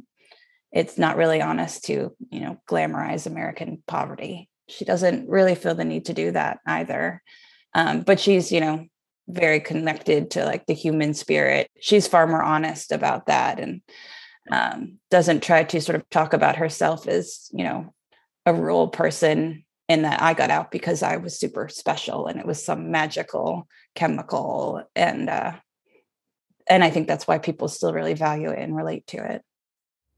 it's 0.77 0.99
not 0.99 1.17
really 1.17 1.41
honest 1.41 1.85
to 1.85 2.15
you 2.31 2.41
know 2.41 2.59
glamorize 2.69 3.27
american 3.27 3.83
poverty. 3.87 4.49
She 4.69 4.85
doesn't 4.85 5.29
really 5.29 5.55
feel 5.55 5.75
the 5.75 5.85
need 5.85 6.07
to 6.07 6.15
do 6.15 6.33
that 6.33 6.59
either. 6.67 7.23
Um, 7.75 8.03
but 8.03 8.21
she's 8.21 8.53
you 8.53 8.61
know 8.61 8.87
very 9.27 9.61
connected 9.61 10.33
to 10.33 10.45
like 10.45 10.67
the 10.67 10.75
human 10.75 11.15
spirit. 11.15 11.69
She's 11.81 12.07
far 12.07 12.27
more 12.27 12.43
honest 12.43 12.93
about 12.93 13.27
that 13.27 13.59
and 13.59 13.81
um, 14.51 14.99
doesn't 15.11 15.43
try 15.43 15.65
to 15.65 15.81
sort 15.81 15.97
of 15.97 16.09
talk 16.11 16.33
about 16.33 16.57
herself 16.57 17.09
as 17.09 17.49
you 17.53 17.65
know 17.65 17.95
a 18.45 18.53
rural 18.53 18.89
person 18.89 19.65
in 19.89 20.03
that 20.03 20.23
i 20.23 20.35
got 20.35 20.51
out 20.51 20.71
because 20.71 21.03
i 21.03 21.17
was 21.17 21.39
super 21.39 21.69
special 21.69 22.27
and 22.27 22.39
it 22.39 22.47
was 22.47 22.65
some 22.65 22.93
magical 22.93 23.67
chemical 23.97 24.83
and 24.95 25.29
uh 25.29 25.53
and 26.69 26.85
i 26.85 26.91
think 26.91 27.09
that's 27.09 27.27
why 27.27 27.39
people 27.39 27.67
still 27.67 27.93
really 27.93 28.15
value 28.15 28.51
it 28.51 28.59
and 28.61 28.77
relate 28.77 29.05
to 29.07 29.17
it 29.17 29.43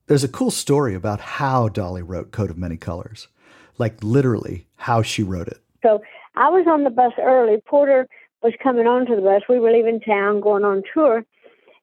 there's 0.09 0.25
a 0.25 0.29
cool 0.29 0.51
story 0.51 0.95
about 0.95 1.21
how 1.21 1.69
Dolly 1.69 2.03
wrote 2.03 2.33
Coat 2.33 2.51
of 2.51 2.59
Many 2.59 2.77
Colors, 2.77 3.29
like 3.77 4.03
literally 4.03 4.67
how 4.77 5.03
she 5.03 5.23
wrote 5.23 5.49
it. 5.49 5.59
So 5.83 6.03
I 6.35 6.49
was 6.49 6.67
on 6.67 6.85
the 6.85 6.91
bus 6.91 7.13
early. 7.23 7.59
Porter 7.65 8.09
was 8.43 8.55
coming 8.63 8.87
onto 8.87 9.15
the 9.15 9.23
bus. 9.23 9.43
We 9.49 9.61
were 9.61 9.71
leaving 9.71 10.01
town, 10.01 10.41
going 10.41 10.65
on 10.65 10.83
tour, 10.93 11.25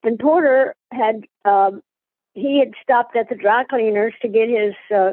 and 0.04 0.20
Porter 0.20 0.76
had 0.92 1.26
um, 1.46 1.82
he 2.34 2.60
had 2.60 2.74
stopped 2.82 3.16
at 3.16 3.30
the 3.30 3.36
dry 3.36 3.64
cleaners 3.64 4.14
to 4.22 4.28
get 4.28 4.50
his 4.50 4.74
uh, 4.94 5.12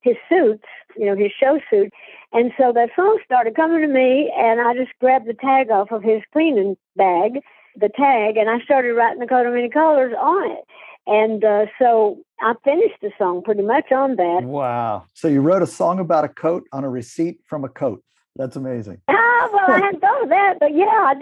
his 0.00 0.16
suits, 0.28 0.64
you 0.96 1.06
know, 1.06 1.16
his 1.16 1.32
show 1.38 1.60
suit. 1.68 1.92
And 2.32 2.52
so 2.58 2.72
that 2.72 2.90
song 2.96 3.18
started 3.24 3.56
coming 3.56 3.82
to 3.82 3.88
me, 3.88 4.32
and 4.36 4.60
I 4.60 4.74
just 4.74 4.92
grabbed 5.00 5.26
the 5.26 5.34
tag 5.34 5.70
off 5.70 5.90
of 5.90 6.02
his 6.02 6.22
cleaning 6.32 6.76
bag, 6.96 7.40
the 7.76 7.88
tag, 7.88 8.36
and 8.36 8.48
I 8.48 8.60
started 8.64 8.94
writing 8.94 9.20
the 9.20 9.26
coat 9.26 9.46
of 9.46 9.52
many 9.52 9.68
colors 9.68 10.12
on 10.18 10.50
it. 10.50 10.64
And 11.06 11.44
uh, 11.44 11.66
so 11.78 12.18
I 12.42 12.54
finished 12.64 13.00
the 13.00 13.12
song 13.18 13.42
pretty 13.42 13.62
much 13.62 13.92
on 13.92 14.16
that. 14.16 14.42
Wow. 14.42 15.04
So 15.14 15.28
you 15.28 15.40
wrote 15.40 15.62
a 15.62 15.66
song 15.66 16.00
about 16.00 16.24
a 16.24 16.28
coat 16.28 16.64
on 16.72 16.82
a 16.82 16.88
receipt 16.88 17.40
from 17.46 17.64
a 17.64 17.68
coat. 17.68 18.02
That's 18.36 18.56
amazing. 18.56 19.00
Ah, 19.44 19.48
well, 19.52 19.72
I 19.72 19.78
hadn't 19.80 20.00
thought 20.00 20.22
of 20.22 20.28
that, 20.28 20.58
but 20.60 20.72
yeah, 20.72 20.84
I 20.86 21.14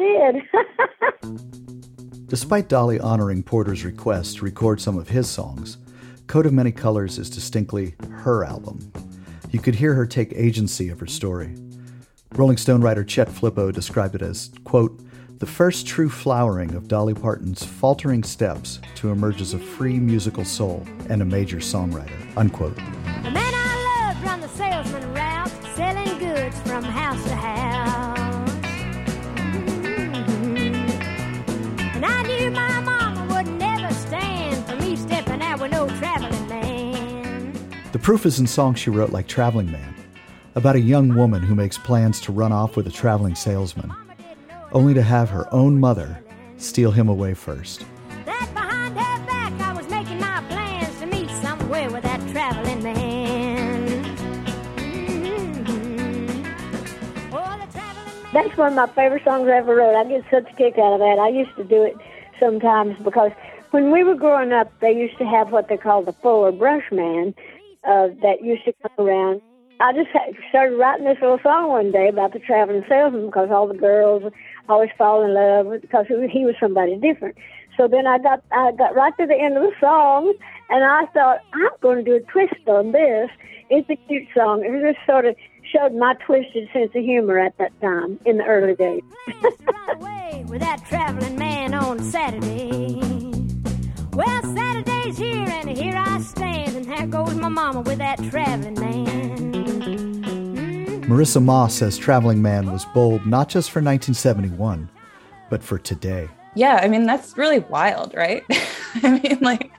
did. 1.22 2.26
Despite 2.26 2.68
Dolly 2.68 3.00
honoring 3.00 3.42
Porter's 3.42 3.82
request 3.82 4.36
to 4.36 4.44
record 4.44 4.78
some 4.78 4.98
of 4.98 5.08
his 5.08 5.28
songs, 5.28 5.78
Coat 6.26 6.44
of 6.44 6.52
Many 6.52 6.70
Colors 6.70 7.18
is 7.18 7.30
distinctly 7.30 7.94
her 8.10 8.44
album. 8.44 8.92
You 9.50 9.58
could 9.58 9.74
hear 9.74 9.94
her 9.94 10.04
take 10.04 10.34
agency 10.34 10.90
of 10.90 11.00
her 11.00 11.06
story. 11.06 11.56
Rolling 12.34 12.58
Stone 12.58 12.82
writer 12.82 13.02
Chet 13.02 13.28
Flippo 13.28 13.72
described 13.72 14.14
it 14.14 14.22
as, 14.22 14.50
quote, 14.64 15.00
the 15.40 15.46
first 15.46 15.86
true 15.86 16.10
flowering 16.10 16.74
of 16.74 16.86
Dolly 16.86 17.14
Parton's 17.14 17.64
faltering 17.64 18.22
steps 18.22 18.78
to 18.96 19.08
emerge 19.10 19.40
as 19.40 19.54
a 19.54 19.58
free 19.58 19.98
musical 19.98 20.44
soul 20.44 20.86
and 21.08 21.22
a 21.22 21.24
major 21.24 21.56
songwriter. 21.56 22.14
Unquote. 22.36 22.76
The 22.76 23.30
man 23.30 23.54
I 23.54 24.12
loved 24.12 24.22
run 24.22 24.40
the 24.42 24.48
salesman 24.48 25.14
route, 25.14 25.50
selling 25.74 26.18
goods 26.18 26.60
from 26.60 26.84
house 26.84 27.24
to 27.24 27.34
house. 27.34 28.50
Mm-hmm. 29.94 30.74
And 31.96 32.04
I 32.04 32.22
knew 32.24 32.50
my 32.50 32.80
mama 32.80 33.34
would 33.34 33.48
never 33.58 33.94
stand 33.94 34.66
for 34.66 34.76
me 34.76 34.94
stepping 34.94 35.40
out 35.40 35.62
with 35.62 35.72
no 35.72 35.88
traveling 35.96 36.48
man. 36.50 37.54
The 37.92 37.98
proof 37.98 38.26
is 38.26 38.38
in 38.38 38.46
songs 38.46 38.78
she 38.78 38.90
wrote 38.90 39.10
like 39.10 39.26
Traveling 39.26 39.72
Man, 39.72 39.94
about 40.54 40.76
a 40.76 40.80
young 40.80 41.16
woman 41.16 41.42
who 41.42 41.54
makes 41.54 41.78
plans 41.78 42.20
to 42.22 42.32
run 42.32 42.52
off 42.52 42.76
with 42.76 42.86
a 42.86 42.90
traveling 42.90 43.34
salesman 43.34 43.90
only 44.72 44.94
to 44.94 45.02
have 45.02 45.30
her 45.30 45.52
own 45.52 45.78
mother 45.78 46.22
steal 46.56 46.90
him 46.90 47.08
away 47.08 47.34
first. 47.34 47.84
That 48.26 48.50
behind 48.54 48.96
her 48.96 49.26
back, 49.26 49.52
I 49.60 49.72
was 49.72 49.88
making 49.88 50.20
my 50.20 50.42
plans 50.48 50.98
to 51.00 51.06
meet 51.06 51.30
somewhere 51.42 51.90
with 51.90 52.02
that 52.02 52.20
traveling 52.30 52.82
man. 52.82 54.00
That's 58.32 58.56
one 58.56 58.68
of 58.68 58.74
my 58.74 58.86
favorite 58.94 59.24
songs 59.24 59.48
I 59.48 59.56
ever 59.56 59.74
wrote. 59.74 59.96
I 59.96 60.04
get 60.04 60.24
such 60.30 60.48
a 60.52 60.54
kick 60.54 60.78
out 60.78 60.92
of 60.92 61.00
that. 61.00 61.18
I 61.18 61.28
used 61.28 61.54
to 61.56 61.64
do 61.64 61.82
it 61.82 61.96
sometimes 62.38 62.96
because 63.02 63.32
when 63.72 63.90
we 63.90 64.04
were 64.04 64.14
growing 64.14 64.52
up, 64.52 64.72
they 64.80 64.92
used 64.92 65.18
to 65.18 65.26
have 65.26 65.50
what 65.50 65.68
they 65.68 65.76
called 65.76 66.06
the 66.06 66.12
Fuller 66.12 66.52
Brush 66.52 66.84
Man 66.92 67.34
uh, 67.84 68.08
that 68.22 68.42
used 68.42 68.64
to 68.66 68.74
come 68.82 69.06
around. 69.06 69.42
I 69.80 69.92
just 69.92 70.10
started 70.50 70.76
writing 70.76 71.06
this 71.06 71.16
little 71.20 71.40
song 71.42 71.68
one 71.68 71.90
day 71.90 72.08
about 72.08 72.32
the 72.32 72.38
traveling 72.38 72.84
salesman 72.88 73.26
because 73.26 73.48
all 73.50 73.66
the 73.66 73.74
girls 73.74 74.30
always 74.68 74.90
fall 74.98 75.24
in 75.24 75.32
love 75.34 75.80
because 75.80 76.06
he 76.08 76.44
was 76.44 76.54
somebody 76.60 76.96
different. 76.96 77.36
So 77.76 77.88
then 77.88 78.06
I 78.06 78.18
got 78.18 78.42
I 78.52 78.72
got 78.72 78.94
right 78.94 79.16
to 79.18 79.26
the 79.26 79.34
end 79.34 79.56
of 79.56 79.62
the 79.62 79.72
song, 79.80 80.34
and 80.68 80.84
I 80.84 81.06
thought 81.14 81.38
I'm 81.54 81.70
going 81.80 82.04
to 82.04 82.04
do 82.04 82.16
a 82.16 82.20
twist 82.30 82.66
on 82.66 82.92
this. 82.92 83.30
It's 83.70 83.88
a 83.88 83.96
cute 84.06 84.28
song. 84.36 84.62
It 84.64 84.92
just 84.92 85.06
sort 85.06 85.24
of 85.24 85.34
showed 85.72 85.94
my 85.94 86.14
twisted 86.26 86.68
sense 86.72 86.90
of 86.94 87.02
humor 87.02 87.38
at 87.38 87.56
that 87.58 87.72
time 87.80 88.20
in 88.26 88.36
the 88.36 88.44
early 88.44 88.74
days. 88.74 89.02
with 90.50 90.60
that 90.60 90.84
traveling 90.88 91.38
man 91.38 91.72
on 91.74 92.02
Saturday. 92.02 93.00
Well, 94.12 94.42
Saturday's 95.12 95.18
here, 95.18 95.56
and 95.60 95.78
here 95.78 95.96
I 95.96 96.20
stand, 96.20 96.76
and 96.76 96.84
there 96.84 97.06
goes 97.06 97.34
my 97.34 97.48
mama 97.48 97.80
with 97.80 97.98
that 97.98 98.18
traveling 98.30 98.74
man. 98.74 99.52
Mm-hmm. 99.52 101.12
Marissa 101.12 101.42
Moss 101.42 101.74
says 101.74 101.98
Traveling 101.98 102.40
Man 102.40 102.70
was 102.70 102.84
bold 102.94 103.26
not 103.26 103.48
just 103.48 103.70
for 103.70 103.80
1971, 103.80 104.88
but 105.48 105.62
for 105.62 105.78
today. 105.78 106.28
Yeah, 106.54 106.78
I 106.82 106.88
mean, 106.88 107.06
that's 107.06 107.36
really 107.36 107.58
wild, 107.58 108.14
right? 108.14 108.44
I 109.02 109.18
mean, 109.18 109.38
like, 109.40 109.72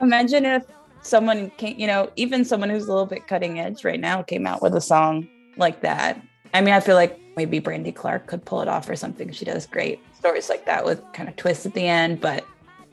imagine 0.00 0.44
if 0.44 0.64
someone 1.02 1.50
came, 1.50 1.78
you 1.78 1.86
know, 1.86 2.10
even 2.16 2.44
someone 2.44 2.70
who's 2.70 2.86
a 2.86 2.92
little 2.92 3.06
bit 3.06 3.26
cutting 3.28 3.60
edge 3.60 3.84
right 3.84 4.00
now 4.00 4.22
came 4.22 4.46
out 4.46 4.62
with 4.62 4.74
a 4.74 4.80
song 4.80 5.28
like 5.56 5.82
that. 5.82 6.20
I 6.52 6.60
mean, 6.60 6.74
I 6.74 6.80
feel 6.80 6.96
like 6.96 7.20
maybe 7.36 7.58
Brandy 7.58 7.92
Clark 7.92 8.26
could 8.26 8.44
pull 8.44 8.60
it 8.60 8.68
off 8.68 8.88
or 8.88 8.96
something. 8.96 9.30
She 9.32 9.44
does 9.44 9.66
great 9.66 10.00
stories 10.16 10.48
like 10.48 10.66
that 10.66 10.84
with 10.84 11.00
kind 11.12 11.28
of 11.28 11.36
twists 11.36 11.66
at 11.66 11.74
the 11.74 11.86
end, 11.86 12.20
but 12.20 12.44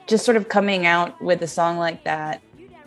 just 0.07 0.25
sort 0.25 0.37
of 0.37 0.49
coming 0.49 0.85
out 0.85 1.21
with 1.21 1.41
a 1.41 1.47
song 1.47 1.77
like 1.77 2.03
that 2.03 2.41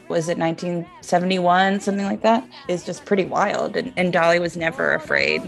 was 0.08 0.28
it 0.28 0.36
1971 0.36 1.80
something 1.80 2.04
like 2.04 2.22
that 2.22 2.46
is 2.68 2.84
just 2.84 3.04
pretty 3.04 3.24
wild 3.24 3.76
and, 3.76 3.92
and 3.96 4.12
dolly 4.12 4.38
was 4.38 4.56
never 4.56 4.94
afraid 4.94 5.40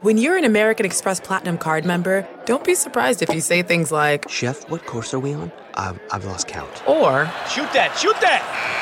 when 0.00 0.18
you're 0.18 0.36
an 0.36 0.44
American 0.44 0.84
Express 0.84 1.20
Platinum 1.20 1.58
card 1.58 1.84
member, 1.84 2.26
don't 2.44 2.64
be 2.64 2.74
surprised 2.74 3.22
if 3.22 3.32
you 3.32 3.40
say 3.40 3.62
things 3.62 3.92
like, 3.92 4.28
Chef, 4.28 4.68
what 4.68 4.84
course 4.84 5.14
are 5.14 5.20
we 5.20 5.32
on? 5.32 5.52
I've, 5.74 6.00
I've 6.10 6.24
lost 6.24 6.48
count. 6.48 6.88
Or, 6.88 7.26
Shoot 7.48 7.72
that, 7.72 7.96
shoot 7.96 8.20
that! 8.20 8.81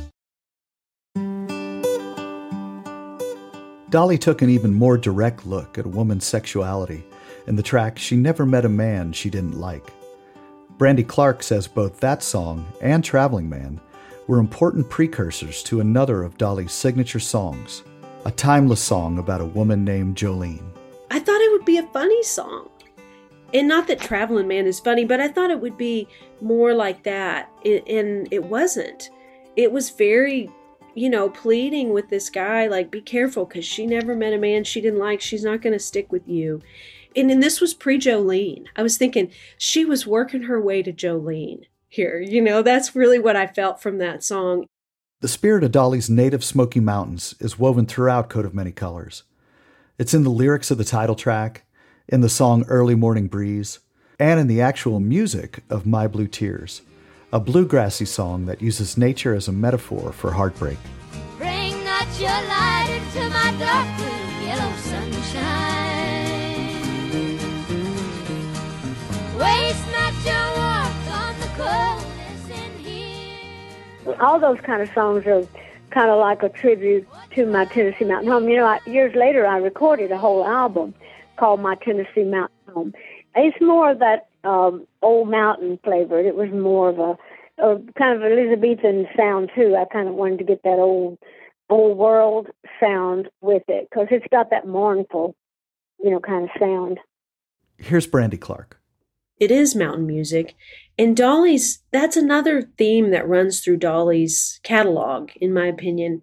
Dolly 3.91 4.17
took 4.17 4.41
an 4.41 4.49
even 4.49 4.73
more 4.73 4.97
direct 4.97 5.45
look 5.45 5.77
at 5.77 5.85
a 5.85 5.89
woman's 5.89 6.25
sexuality 6.25 7.03
in 7.47 7.57
the 7.57 7.61
track 7.61 7.99
She 7.99 8.15
Never 8.15 8.45
Met 8.45 8.63
a 8.63 8.69
Man 8.69 9.11
She 9.11 9.29
Didn't 9.29 9.59
Like. 9.59 9.91
Brandy 10.77 11.03
Clark 11.03 11.43
says 11.43 11.67
both 11.67 11.99
that 11.99 12.23
song 12.23 12.65
and 12.81 13.03
Traveling 13.03 13.49
Man 13.49 13.81
were 14.27 14.39
important 14.39 14.89
precursors 14.89 15.61
to 15.63 15.81
another 15.81 16.23
of 16.23 16.37
Dolly's 16.37 16.71
signature 16.71 17.19
songs, 17.19 17.83
a 18.23 18.31
timeless 18.31 18.81
song 18.81 19.19
about 19.19 19.41
a 19.41 19.45
woman 19.45 19.83
named 19.83 20.15
Jolene. 20.15 20.71
I 21.11 21.19
thought 21.19 21.41
it 21.41 21.51
would 21.51 21.65
be 21.65 21.77
a 21.77 21.87
funny 21.87 22.23
song. 22.23 22.69
And 23.53 23.67
not 23.67 23.87
that 23.87 23.99
Traveling 23.99 24.47
Man 24.47 24.67
is 24.67 24.79
funny, 24.79 25.03
but 25.03 25.19
I 25.19 25.27
thought 25.27 25.51
it 25.51 25.59
would 25.59 25.77
be 25.77 26.07
more 26.39 26.73
like 26.73 27.03
that. 27.03 27.51
And 27.65 28.29
it 28.31 28.45
wasn't. 28.45 29.09
It 29.57 29.73
was 29.73 29.89
very 29.89 30.49
you 30.95 31.09
know, 31.09 31.29
pleading 31.29 31.93
with 31.93 32.09
this 32.09 32.29
guy, 32.29 32.67
like, 32.67 32.91
be 32.91 33.01
careful 33.01 33.45
because 33.45 33.65
she 33.65 33.85
never 33.85 34.15
met 34.15 34.33
a 34.33 34.37
man 34.37 34.63
she 34.63 34.81
didn't 34.81 34.99
like. 34.99 35.21
She's 35.21 35.43
not 35.43 35.61
going 35.61 35.73
to 35.73 35.79
stick 35.79 36.11
with 36.11 36.27
you. 36.27 36.61
And, 37.15 37.43
this 37.43 37.59
was 37.59 37.73
pre 37.73 37.97
Jolene. 37.97 38.65
I 38.75 38.83
was 38.83 38.97
thinking 38.97 39.31
she 39.57 39.85
was 39.85 40.07
working 40.07 40.43
her 40.43 40.61
way 40.61 40.81
to 40.83 40.93
Jolene 40.93 41.65
here. 41.89 42.19
You 42.19 42.41
know, 42.41 42.61
that's 42.61 42.95
really 42.95 43.19
what 43.19 43.35
I 43.35 43.47
felt 43.47 43.81
from 43.81 43.97
that 43.97 44.23
song. 44.23 44.65
The 45.19 45.27
spirit 45.27 45.63
of 45.63 45.71
Dolly's 45.71 46.09
native 46.09 46.43
Smoky 46.43 46.79
Mountains 46.79 47.35
is 47.39 47.59
woven 47.59 47.85
throughout 47.85 48.29
Coat 48.29 48.45
of 48.45 48.55
Many 48.55 48.71
Colors. 48.71 49.23
It's 49.99 50.13
in 50.13 50.23
the 50.23 50.29
lyrics 50.29 50.71
of 50.71 50.77
the 50.77 50.83
title 50.83 51.15
track, 51.15 51.65
in 52.07 52.21
the 52.21 52.29
song 52.29 52.65
Early 52.67 52.95
Morning 52.95 53.27
Breeze, 53.27 53.79
and 54.17 54.39
in 54.39 54.47
the 54.47 54.61
actual 54.61 54.99
music 54.99 55.63
of 55.69 55.85
My 55.85 56.07
Blue 56.07 56.27
Tears 56.27 56.81
a 57.33 57.39
bluegrassy 57.39 58.05
song 58.05 58.45
that 58.45 58.61
uses 58.61 58.97
nature 58.97 59.33
as 59.33 59.47
a 59.47 59.51
metaphor 59.51 60.11
for 60.11 60.31
heartbreak. 60.31 60.77
Bring 61.37 61.83
not 61.85 62.07
your 62.19 62.29
light 62.29 62.89
into 62.89 63.29
my 63.29 63.55
dark 63.57 63.87
blue 63.97 64.45
yellow 64.45 64.75
sunshine. 64.75 66.11
Waste 69.39 69.87
not 69.91 70.13
your 70.25 70.47
warmth 70.57 71.09
on 71.09 71.39
the 71.39 71.47
coldness 71.55 72.49
in 72.49 72.79
here. 72.79 74.15
All 74.19 74.39
those 74.39 74.59
kind 74.59 74.81
of 74.81 74.91
songs 74.93 75.25
are 75.25 75.47
kind 75.89 76.09
of 76.09 76.19
like 76.19 76.43
a 76.43 76.49
tribute 76.49 77.07
to 77.35 77.45
my 77.45 77.63
Tennessee 77.65 78.05
Mountain 78.05 78.29
Home. 78.29 78.49
You 78.49 78.57
know, 78.57 78.65
I, 78.65 78.79
years 78.85 79.15
later, 79.15 79.47
I 79.47 79.57
recorded 79.57 80.11
a 80.11 80.17
whole 80.17 80.45
album 80.45 80.93
called 81.37 81.61
My 81.61 81.75
Tennessee 81.75 82.23
Mountain 82.23 82.73
Home. 82.73 82.93
It's 83.35 83.59
more 83.61 83.91
of 83.91 83.99
that 83.99 84.27
um, 84.43 84.85
old 85.01 85.29
mountain 85.29 85.79
flavored. 85.83 86.25
It 86.25 86.35
was 86.35 86.49
more 86.51 86.89
of 86.89 86.99
a, 86.99 87.17
a 87.63 87.79
kind 87.97 88.15
of 88.15 88.23
Elizabethan 88.23 89.07
sound 89.17 89.51
too. 89.55 89.75
I 89.75 89.85
kind 89.91 90.07
of 90.07 90.15
wanted 90.15 90.39
to 90.39 90.45
get 90.45 90.63
that 90.63 90.79
old 90.79 91.17
old 91.69 91.97
world 91.97 92.47
sound 92.79 93.29
with 93.39 93.63
it 93.67 93.87
because 93.89 94.07
it's 94.11 94.25
got 94.29 94.49
that 94.49 94.67
mournful, 94.67 95.35
you 96.03 96.11
know, 96.11 96.19
kind 96.19 96.43
of 96.43 96.49
sound. 96.59 96.99
Here's 97.77 98.07
Brandy 98.07 98.37
Clark. 98.37 98.79
It 99.39 99.49
is 99.49 99.75
mountain 99.75 100.05
music. 100.05 100.55
And 100.99 101.17
Dolly's, 101.17 101.81
that's 101.91 102.15
another 102.15 102.61
theme 102.77 103.09
that 103.09 103.27
runs 103.27 103.59
through 103.59 103.77
Dolly's 103.77 104.59
catalog, 104.61 105.31
in 105.37 105.51
my 105.51 105.65
opinion. 105.65 106.21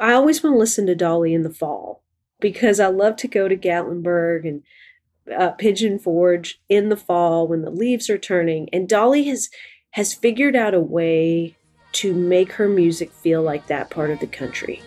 I 0.00 0.12
always 0.14 0.42
want 0.42 0.54
to 0.54 0.58
listen 0.58 0.86
to 0.86 0.96
Dolly 0.96 1.34
in 1.34 1.42
the 1.42 1.50
fall 1.50 2.02
because 2.40 2.80
I 2.80 2.88
love 2.88 3.16
to 3.16 3.28
go 3.28 3.46
to 3.46 3.56
Gatlinburg 3.56 4.48
and 4.48 4.62
uh, 5.34 5.50
Pigeon 5.50 5.98
Forge 5.98 6.60
in 6.68 6.88
the 6.88 6.96
fall 6.96 7.48
when 7.48 7.62
the 7.62 7.70
leaves 7.70 8.10
are 8.10 8.18
turning, 8.18 8.68
and 8.72 8.88
Dolly 8.88 9.24
has 9.24 9.48
has 9.92 10.12
figured 10.12 10.54
out 10.54 10.74
a 10.74 10.80
way 10.80 11.56
to 11.92 12.12
make 12.12 12.52
her 12.52 12.68
music 12.68 13.10
feel 13.10 13.42
like 13.42 13.66
that 13.66 13.88
part 13.88 14.10
of 14.10 14.20
the 14.20 14.26
country. 14.26 14.82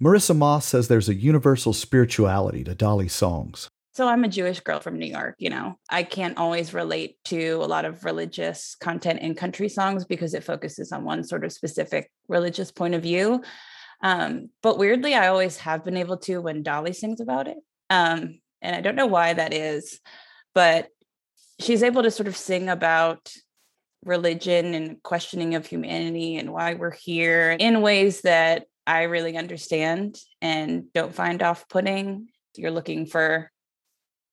Marissa 0.00 0.34
Moss 0.34 0.64
says 0.64 0.86
there's 0.86 1.08
a 1.08 1.14
universal 1.14 1.72
spirituality 1.72 2.62
to 2.62 2.74
Dolly's 2.74 3.12
songs. 3.12 3.68
So 3.98 4.06
I'm 4.06 4.22
a 4.22 4.28
Jewish 4.28 4.60
girl 4.60 4.78
from 4.78 4.96
New 4.96 5.08
York, 5.08 5.34
you 5.38 5.50
know. 5.50 5.76
I 5.90 6.04
can't 6.04 6.38
always 6.38 6.72
relate 6.72 7.16
to 7.24 7.54
a 7.54 7.66
lot 7.66 7.84
of 7.84 8.04
religious 8.04 8.76
content 8.76 9.22
in 9.22 9.34
country 9.34 9.68
songs 9.68 10.04
because 10.04 10.34
it 10.34 10.44
focuses 10.44 10.92
on 10.92 11.02
one 11.02 11.24
sort 11.24 11.44
of 11.44 11.50
specific 11.50 12.08
religious 12.28 12.70
point 12.70 12.94
of 12.94 13.02
view. 13.02 13.42
Um, 14.00 14.50
but 14.62 14.78
weirdly, 14.78 15.16
I 15.16 15.26
always 15.26 15.56
have 15.56 15.84
been 15.84 15.96
able 15.96 16.18
to 16.18 16.38
when 16.38 16.62
Dolly 16.62 16.92
sings 16.92 17.20
about 17.20 17.48
it. 17.48 17.56
Um, 17.90 18.38
and 18.62 18.76
I 18.76 18.82
don't 18.82 18.94
know 18.94 19.08
why 19.08 19.32
that 19.32 19.52
is, 19.52 19.98
but 20.54 20.86
she's 21.58 21.82
able 21.82 22.04
to 22.04 22.12
sort 22.12 22.28
of 22.28 22.36
sing 22.36 22.68
about 22.68 23.32
religion 24.04 24.74
and 24.74 25.02
questioning 25.02 25.56
of 25.56 25.66
humanity 25.66 26.36
and 26.36 26.52
why 26.52 26.74
we're 26.74 26.94
here 26.94 27.56
in 27.58 27.80
ways 27.80 28.20
that 28.20 28.66
I 28.86 29.02
really 29.02 29.36
understand 29.36 30.20
and 30.40 30.84
don't 30.92 31.16
find 31.16 31.42
off 31.42 31.68
putting. 31.68 32.28
You're 32.54 32.70
looking 32.70 33.04
for 33.06 33.50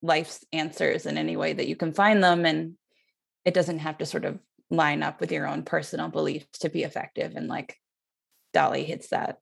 life's 0.01 0.45
answers 0.53 1.05
in 1.05 1.17
any 1.17 1.35
way 1.35 1.53
that 1.53 1.67
you 1.67 1.75
can 1.75 1.93
find 1.93 2.23
them 2.23 2.45
and 2.45 2.75
it 3.43 3.53
doesn't 3.53 3.79
have 3.79 3.97
to 3.97 4.05
sort 4.05 4.25
of 4.25 4.39
line 4.69 5.03
up 5.03 5.19
with 5.19 5.31
your 5.31 5.47
own 5.47 5.63
personal 5.63 6.09
beliefs 6.09 6.59
to 6.59 6.69
be 6.69 6.83
effective 6.83 7.33
and 7.35 7.47
like 7.47 7.79
dolly 8.53 8.83
hits 8.83 9.09
that 9.09 9.39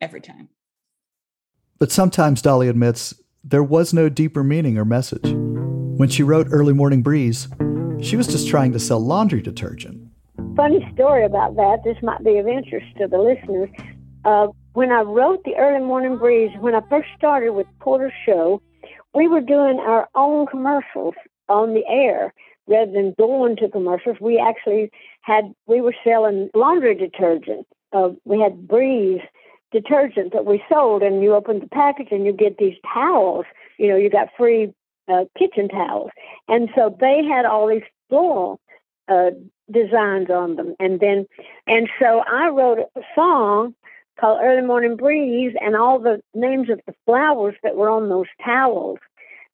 every 0.00 0.20
time. 0.20 0.48
But 1.78 1.92
sometimes 1.92 2.42
dolly 2.42 2.68
admits 2.68 3.14
there 3.42 3.62
was 3.62 3.92
no 3.92 4.08
deeper 4.08 4.42
meaning 4.42 4.78
or 4.78 4.84
message. 4.84 5.32
When 5.32 6.08
she 6.08 6.22
wrote 6.22 6.48
early 6.50 6.72
morning 6.72 7.02
breeze 7.02 7.48
she 8.00 8.16
was 8.16 8.26
just 8.26 8.48
trying 8.48 8.72
to 8.72 8.80
sell 8.80 9.00
laundry 9.00 9.40
detergent. 9.40 10.08
Funny 10.56 10.86
story 10.92 11.24
about 11.24 11.56
that. 11.56 11.78
This 11.84 11.96
might 12.02 12.22
be 12.22 12.38
of 12.38 12.46
interest 12.46 12.86
to 12.98 13.06
the 13.06 13.18
listeners. 13.18 13.70
Uh, 14.24 14.48
when 14.74 14.90
i 14.90 15.00
wrote 15.00 15.42
the 15.44 15.54
early 15.56 15.84
morning 15.84 16.16
breeze 16.18 16.50
when 16.60 16.74
i 16.74 16.80
first 16.90 17.08
started 17.16 17.50
with 17.50 17.66
Porter 17.78 18.12
show 18.26 18.60
we 19.14 19.28
were 19.28 19.40
doing 19.40 19.78
our 19.78 20.08
own 20.14 20.46
commercials 20.46 21.14
on 21.48 21.74
the 21.74 21.86
air 21.88 22.34
rather 22.66 22.90
than 22.92 23.14
going 23.18 23.56
to 23.56 23.68
commercials. 23.68 24.16
We 24.20 24.38
actually 24.38 24.90
had 25.22 25.54
we 25.66 25.80
were 25.80 25.94
selling 26.04 26.50
laundry 26.54 26.94
detergent. 26.94 27.66
Uh, 27.92 28.10
we 28.24 28.40
had 28.40 28.66
Breeze 28.66 29.20
detergent 29.72 30.32
that 30.32 30.46
we 30.46 30.62
sold, 30.68 31.02
and 31.02 31.22
you 31.22 31.34
open 31.34 31.60
the 31.60 31.68
package 31.68 32.08
and 32.10 32.26
you 32.26 32.32
get 32.32 32.58
these 32.58 32.76
towels. 32.92 33.44
You 33.78 33.88
know, 33.88 33.96
you 33.96 34.10
got 34.10 34.28
free 34.36 34.72
uh, 35.08 35.24
kitchen 35.38 35.68
towels, 35.68 36.10
and 36.48 36.68
so 36.74 36.96
they 37.00 37.24
had 37.24 37.44
all 37.44 37.68
these 37.68 37.82
floral 38.08 38.60
uh, 39.08 39.30
designs 39.70 40.30
on 40.30 40.56
them, 40.56 40.74
and 40.80 41.00
then 41.00 41.26
and 41.66 41.88
so 42.00 42.22
I 42.26 42.48
wrote 42.48 42.78
a 42.96 43.00
song 43.14 43.74
called 44.18 44.40
Early 44.42 44.66
Morning 44.66 44.96
Breeze, 44.96 45.54
and 45.60 45.76
all 45.76 45.98
the 45.98 46.20
names 46.34 46.70
of 46.70 46.80
the 46.86 46.94
flowers 47.04 47.54
that 47.62 47.76
were 47.76 47.90
on 47.90 48.08
those 48.08 48.26
towels 48.44 48.98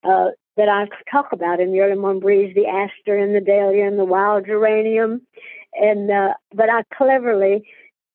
uh, 0.05 0.29
that 0.57 0.69
I 0.69 0.87
talk 1.11 1.33
about 1.33 1.61
in 1.61 1.73
the 1.73 1.81
Early 1.81 1.99
Morning 1.99 2.21
Breeze, 2.21 2.55
the 2.55 2.67
aster 2.67 3.17
and 3.17 3.35
the 3.35 3.41
dahlia 3.41 3.87
and 3.87 3.99
the 3.99 4.05
wild 4.05 4.47
geranium. 4.47 5.23
And 5.75 6.11
uh, 6.11 6.35
but 6.55 6.69
I 6.69 6.83
cleverly, 6.95 7.63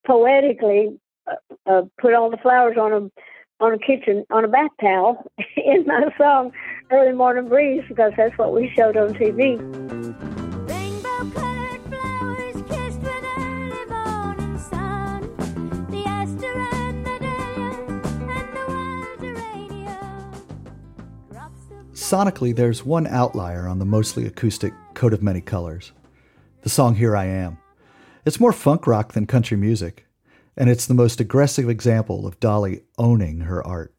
poetically, 0.05 0.99
uh, 1.27 1.35
uh, 1.65 1.81
put 1.99 2.13
all 2.13 2.29
the 2.29 2.37
flowers 2.37 2.77
on 2.77 2.91
a 2.93 3.63
on 3.63 3.73
a 3.73 3.79
kitchen 3.79 4.25
on 4.29 4.43
a 4.43 4.47
bath 4.47 4.71
towel 4.81 5.25
in 5.57 5.85
my 5.85 6.03
song 6.17 6.51
Early 6.91 7.13
Morning 7.13 7.47
Breeze 7.47 7.83
because 7.87 8.11
that's 8.17 8.37
what 8.37 8.53
we 8.53 8.71
showed 8.75 8.97
on 8.97 9.13
TV. 9.13 10.34
Sonically, 22.05 22.55
there's 22.55 22.85
one 22.85 23.07
outlier 23.07 23.67
on 23.67 23.79
the 23.79 23.85
mostly 23.85 24.27
acoustic 24.27 24.75
Coat 24.93 25.11
of 25.11 25.23
Many 25.23 25.41
Colors 25.41 25.91
the 26.61 26.69
song 26.69 26.93
Here 26.93 27.17
I 27.17 27.25
Am. 27.25 27.57
It's 28.25 28.39
more 28.39 28.53
funk 28.53 28.85
rock 28.85 29.13
than 29.13 29.25
country 29.25 29.57
music, 29.57 30.05
and 30.55 30.69
it's 30.69 30.85
the 30.85 30.93
most 30.93 31.19
aggressive 31.19 31.67
example 31.67 32.27
of 32.27 32.39
Dolly 32.39 32.83
owning 32.99 33.39
her 33.39 33.65
art. 33.65 33.91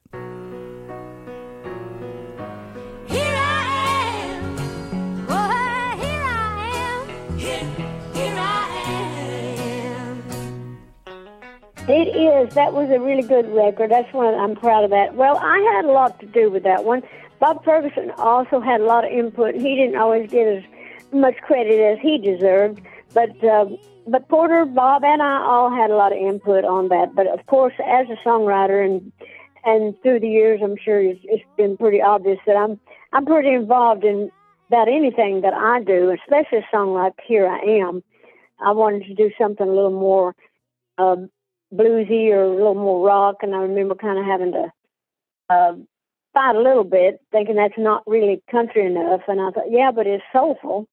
Here 3.08 3.18
I 3.18 4.28
am! 4.30 4.56
Oh, 5.28 5.98
here 6.00 6.22
I 8.38 8.70
am. 11.08 11.88
It 11.88 12.16
is. 12.16 12.54
That 12.54 12.72
was 12.72 12.88
a 12.90 13.00
really 13.00 13.26
good 13.26 13.48
record. 13.48 13.90
That's 13.90 14.12
one. 14.12 14.32
I'm 14.34 14.54
proud 14.54 14.84
of 14.84 14.90
that. 14.90 15.16
Well, 15.16 15.38
I 15.38 15.58
had 15.74 15.86
a 15.86 15.90
lot 15.90 16.20
to 16.20 16.26
do 16.26 16.50
with 16.50 16.62
that 16.62 16.84
one. 16.84 17.02
Bob 17.38 17.64
Ferguson 17.64 18.10
also 18.18 18.60
had 18.60 18.80
a 18.80 18.84
lot 18.84 19.04
of 19.04 19.12
input. 19.12 19.54
He 19.54 19.76
didn't 19.76 19.96
always 19.96 20.30
get 20.30 20.46
as 20.46 20.62
much 21.12 21.36
credit 21.38 21.80
as 21.80 21.98
he 22.00 22.18
deserved, 22.18 22.80
but 23.14 23.42
uh, 23.44 23.66
but 24.06 24.28
Porter, 24.28 24.64
Bob, 24.64 25.02
and 25.04 25.20
I 25.20 25.42
all 25.42 25.70
had 25.70 25.90
a 25.90 25.96
lot 25.96 26.12
of 26.12 26.18
input 26.18 26.64
on 26.64 26.88
that. 26.88 27.14
But 27.14 27.26
of 27.26 27.44
course, 27.46 27.74
as 27.84 28.06
a 28.08 28.16
songwriter 28.26 28.84
and 28.84 29.12
and 29.64 30.00
through 30.02 30.20
the 30.20 30.28
years, 30.28 30.60
I'm 30.62 30.76
sure 30.76 31.00
it's, 31.00 31.20
it's 31.24 31.44
been 31.56 31.76
pretty 31.76 32.00
obvious 32.00 32.38
that 32.46 32.56
I'm 32.56 32.78
I'm 33.12 33.26
pretty 33.26 33.52
involved 33.52 34.04
in 34.04 34.30
about 34.68 34.88
anything 34.88 35.42
that 35.42 35.54
I 35.54 35.82
do, 35.82 36.10
especially 36.10 36.58
a 36.58 36.68
song 36.70 36.94
like 36.94 37.14
"Here 37.26 37.46
I 37.46 37.58
Am." 37.58 38.02
I 38.64 38.72
wanted 38.72 39.04
to 39.04 39.14
do 39.14 39.30
something 39.38 39.68
a 39.68 39.72
little 39.72 39.90
more 39.90 40.34
um, 40.98 41.30
bluesy 41.74 42.30
or 42.30 42.44
a 42.44 42.50
little 42.50 42.74
more 42.74 43.06
rock, 43.06 43.36
and 43.42 43.54
I 43.54 43.58
remember 43.58 43.94
kind 43.94 44.18
of 44.18 44.24
having 44.24 44.52
to 44.52 44.72
uh, 45.50 45.74
fight 46.36 46.54
a 46.54 46.60
little 46.60 46.84
bit, 46.84 47.20
thinking 47.32 47.56
that's 47.56 47.78
not 47.78 48.02
really 48.06 48.42
country 48.50 48.84
enough. 48.84 49.22
And 49.26 49.40
I 49.40 49.50
thought, 49.50 49.70
yeah, 49.70 49.90
but 49.90 50.06
it's 50.06 50.22
soulful. 50.32 50.86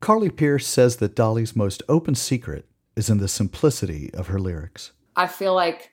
Carly 0.00 0.30
Pearce 0.30 0.66
says 0.66 0.96
that 0.96 1.16
Dolly's 1.16 1.56
most 1.56 1.82
open 1.88 2.14
secret 2.14 2.66
is 2.94 3.10
in 3.10 3.18
the 3.18 3.26
simplicity 3.26 4.14
of 4.14 4.28
her 4.28 4.38
lyrics. 4.38 4.92
I 5.16 5.26
feel 5.26 5.54
like 5.54 5.92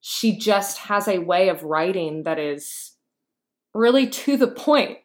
she 0.00 0.36
just 0.36 0.78
has 0.78 1.06
a 1.06 1.18
way 1.18 1.50
of 1.50 1.64
writing 1.64 2.22
that 2.22 2.38
is 2.38 2.92
really 3.74 4.06
to 4.06 4.38
the 4.38 4.48
point. 4.48 4.98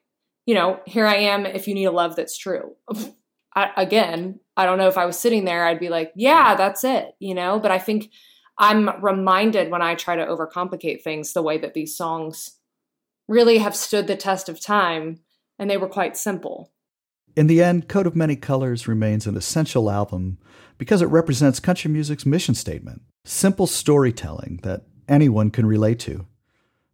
You 0.45 0.56
know, 0.56 0.80
here 0.86 1.06
I 1.06 1.15
am 1.15 1.45
if 1.45 1.67
you 1.67 1.73
need 1.73 1.86
a 1.86 1.91
love 1.91 2.15
that's 2.15 2.38
true. 2.38 2.76
I, 3.56 3.71
again, 3.76 4.39
I 4.56 4.65
don't 4.65 4.78
know 4.78 4.88
if 4.88 4.97
I 4.97 5.06
was 5.06 5.19
sitting 5.19 5.43
there, 5.43 5.65
I'd 5.65 5.80
be 5.80 5.89
like, 5.89 6.13
yeah, 6.15 6.56
that's 6.56 6.84
it, 6.84 7.15
you 7.19 7.34
know? 7.34 7.60
But 7.60 7.71
I 7.71 7.80
think 7.80 8.12
I'm 8.58 9.04
reminded 9.04 9.71
when 9.71 9.82
I 9.82 9.95
try 9.95 10.15
to 10.15 10.26
overcomplicate 10.26 11.02
things 11.02 11.34
the 11.34 11.41
way 11.41 11.58
that 11.58 11.73
these 11.73 11.97
songs 11.97 12.57
really 13.28 13.58
have 13.58 13.76
stood 13.76 14.08
the 14.08 14.16
test 14.16 14.50
of 14.50 14.62
time 14.62 15.20
and 15.60 15.70
they 15.70 15.78
were 15.78 15.90
quite 15.90 16.18
simple. 16.18 16.72
In 17.36 17.48
the 17.48 17.62
end, 17.62 17.88
Coat 17.88 18.08
of 18.08 18.16
Many 18.16 18.36
Colors 18.36 18.88
remains 18.88 19.28
an 19.28 19.38
essential 19.38 19.92
album 19.92 20.40
because 20.78 21.02
it 21.02 21.08
represents 21.08 21.60
country 21.60 21.92
music's 21.92 22.26
mission 22.26 22.56
statement 22.56 23.02
simple 23.26 23.68
storytelling 23.68 24.60
that 24.63 24.84
anyone 25.08 25.52
can 25.52 25.66
relate 25.66 26.00
to. 26.00 26.26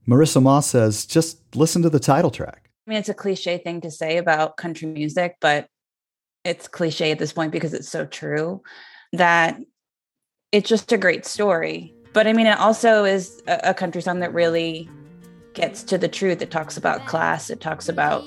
Marissa 0.07 0.41
Moss 0.41 0.67
says, 0.67 1.05
just 1.05 1.55
listen 1.55 1.81
to 1.83 1.89
the 1.89 1.99
title 1.99 2.31
track. 2.31 2.69
I 2.85 2.89
mean, 2.89 2.99
it's 2.99 3.09
a 3.09 3.13
cliche 3.13 3.59
thing 3.59 3.81
to 3.81 3.91
say 3.91 4.17
about 4.17 4.57
country 4.57 4.87
music, 4.87 5.37
but 5.39 5.67
it's 6.43 6.67
cliche 6.67 7.11
at 7.11 7.19
this 7.19 7.31
point 7.31 7.51
because 7.51 7.73
it's 7.73 7.87
so 7.87 8.05
true 8.05 8.61
that 9.13 9.59
it's 10.51 10.67
just 10.67 10.91
a 10.91 10.97
great 10.97 11.25
story. 11.25 11.93
But 12.11 12.27
I 12.27 12.33
mean, 12.33 12.47
it 12.47 12.59
also 12.59 13.05
is 13.05 13.41
a, 13.47 13.69
a 13.69 13.73
country 13.73 14.01
song 14.01 14.19
that 14.19 14.33
really 14.33 14.89
gets 15.53 15.83
to 15.83 15.97
the 15.97 16.07
truth. 16.07 16.41
It 16.41 16.51
talks 16.51 16.77
about 16.77 17.05
class, 17.05 17.49
it 17.49 17.61
talks 17.61 17.89
about 17.89 18.23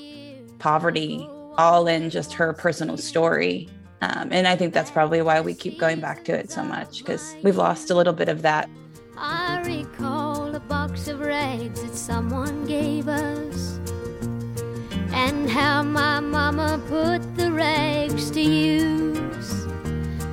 poverty, 0.58 1.28
all 1.58 1.86
in 1.86 2.10
just 2.10 2.32
her 2.34 2.52
personal 2.52 2.96
story. 2.96 3.68
Um, 4.02 4.28
and 4.30 4.46
I 4.46 4.56
think 4.56 4.74
that's 4.74 4.90
probably 4.90 5.22
why 5.22 5.40
we 5.40 5.54
keep 5.54 5.78
going 5.78 6.00
back 6.00 6.24
to 6.26 6.32
it 6.32 6.50
so 6.50 6.62
much 6.62 6.98
because 6.98 7.34
we've 7.42 7.56
lost 7.56 7.90
a 7.90 7.94
little 7.94 8.12
bit 8.12 8.28
of 8.28 8.42
that. 8.42 8.68
I 9.16 9.62
recall 9.62 10.54
a 10.54 10.60
box 10.60 11.08
of 11.08 11.20
rags 11.20 11.82
that 11.82 11.94
someone 11.94 12.66
gave 12.66 13.08
us 13.08 13.80
and 15.12 15.48
how 15.48 15.82
my 15.82 16.20
mama 16.20 16.78
put 16.88 17.36
the 17.36 17.50
rags 17.50 18.30
to 18.32 18.40
use. 18.40 19.66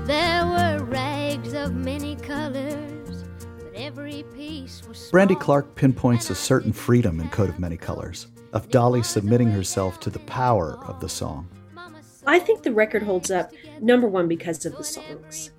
There 0.06 0.46
were 0.46 0.84
rags 0.84 1.54
of 1.54 1.74
many 1.74 2.18
colors, 2.18 2.93
Brandy 5.12 5.36
Clark 5.36 5.76
pinpoints 5.76 6.30
a 6.30 6.36
certain 6.36 6.72
freedom 6.72 7.20
in 7.20 7.30
Coat 7.30 7.50
of 7.50 7.60
Many 7.60 7.78
Colors, 7.78 8.28
of 8.54 8.70
Dolly 8.70 9.04
submitting 9.04 9.50
herself 9.50 10.00
to 10.02 10.10
the 10.10 10.20
power 10.20 10.80
of 10.86 11.00
the 11.00 11.10
song. 11.10 11.50
I 12.26 12.40
think 12.40 12.64
the 12.64 12.72
record 12.72 13.04
holds 13.04 13.30
up, 13.32 13.52
number 13.82 14.08
one, 14.08 14.28
because 14.28 14.66
of 14.66 14.78
the 14.78 14.84
songs. 14.84 15.52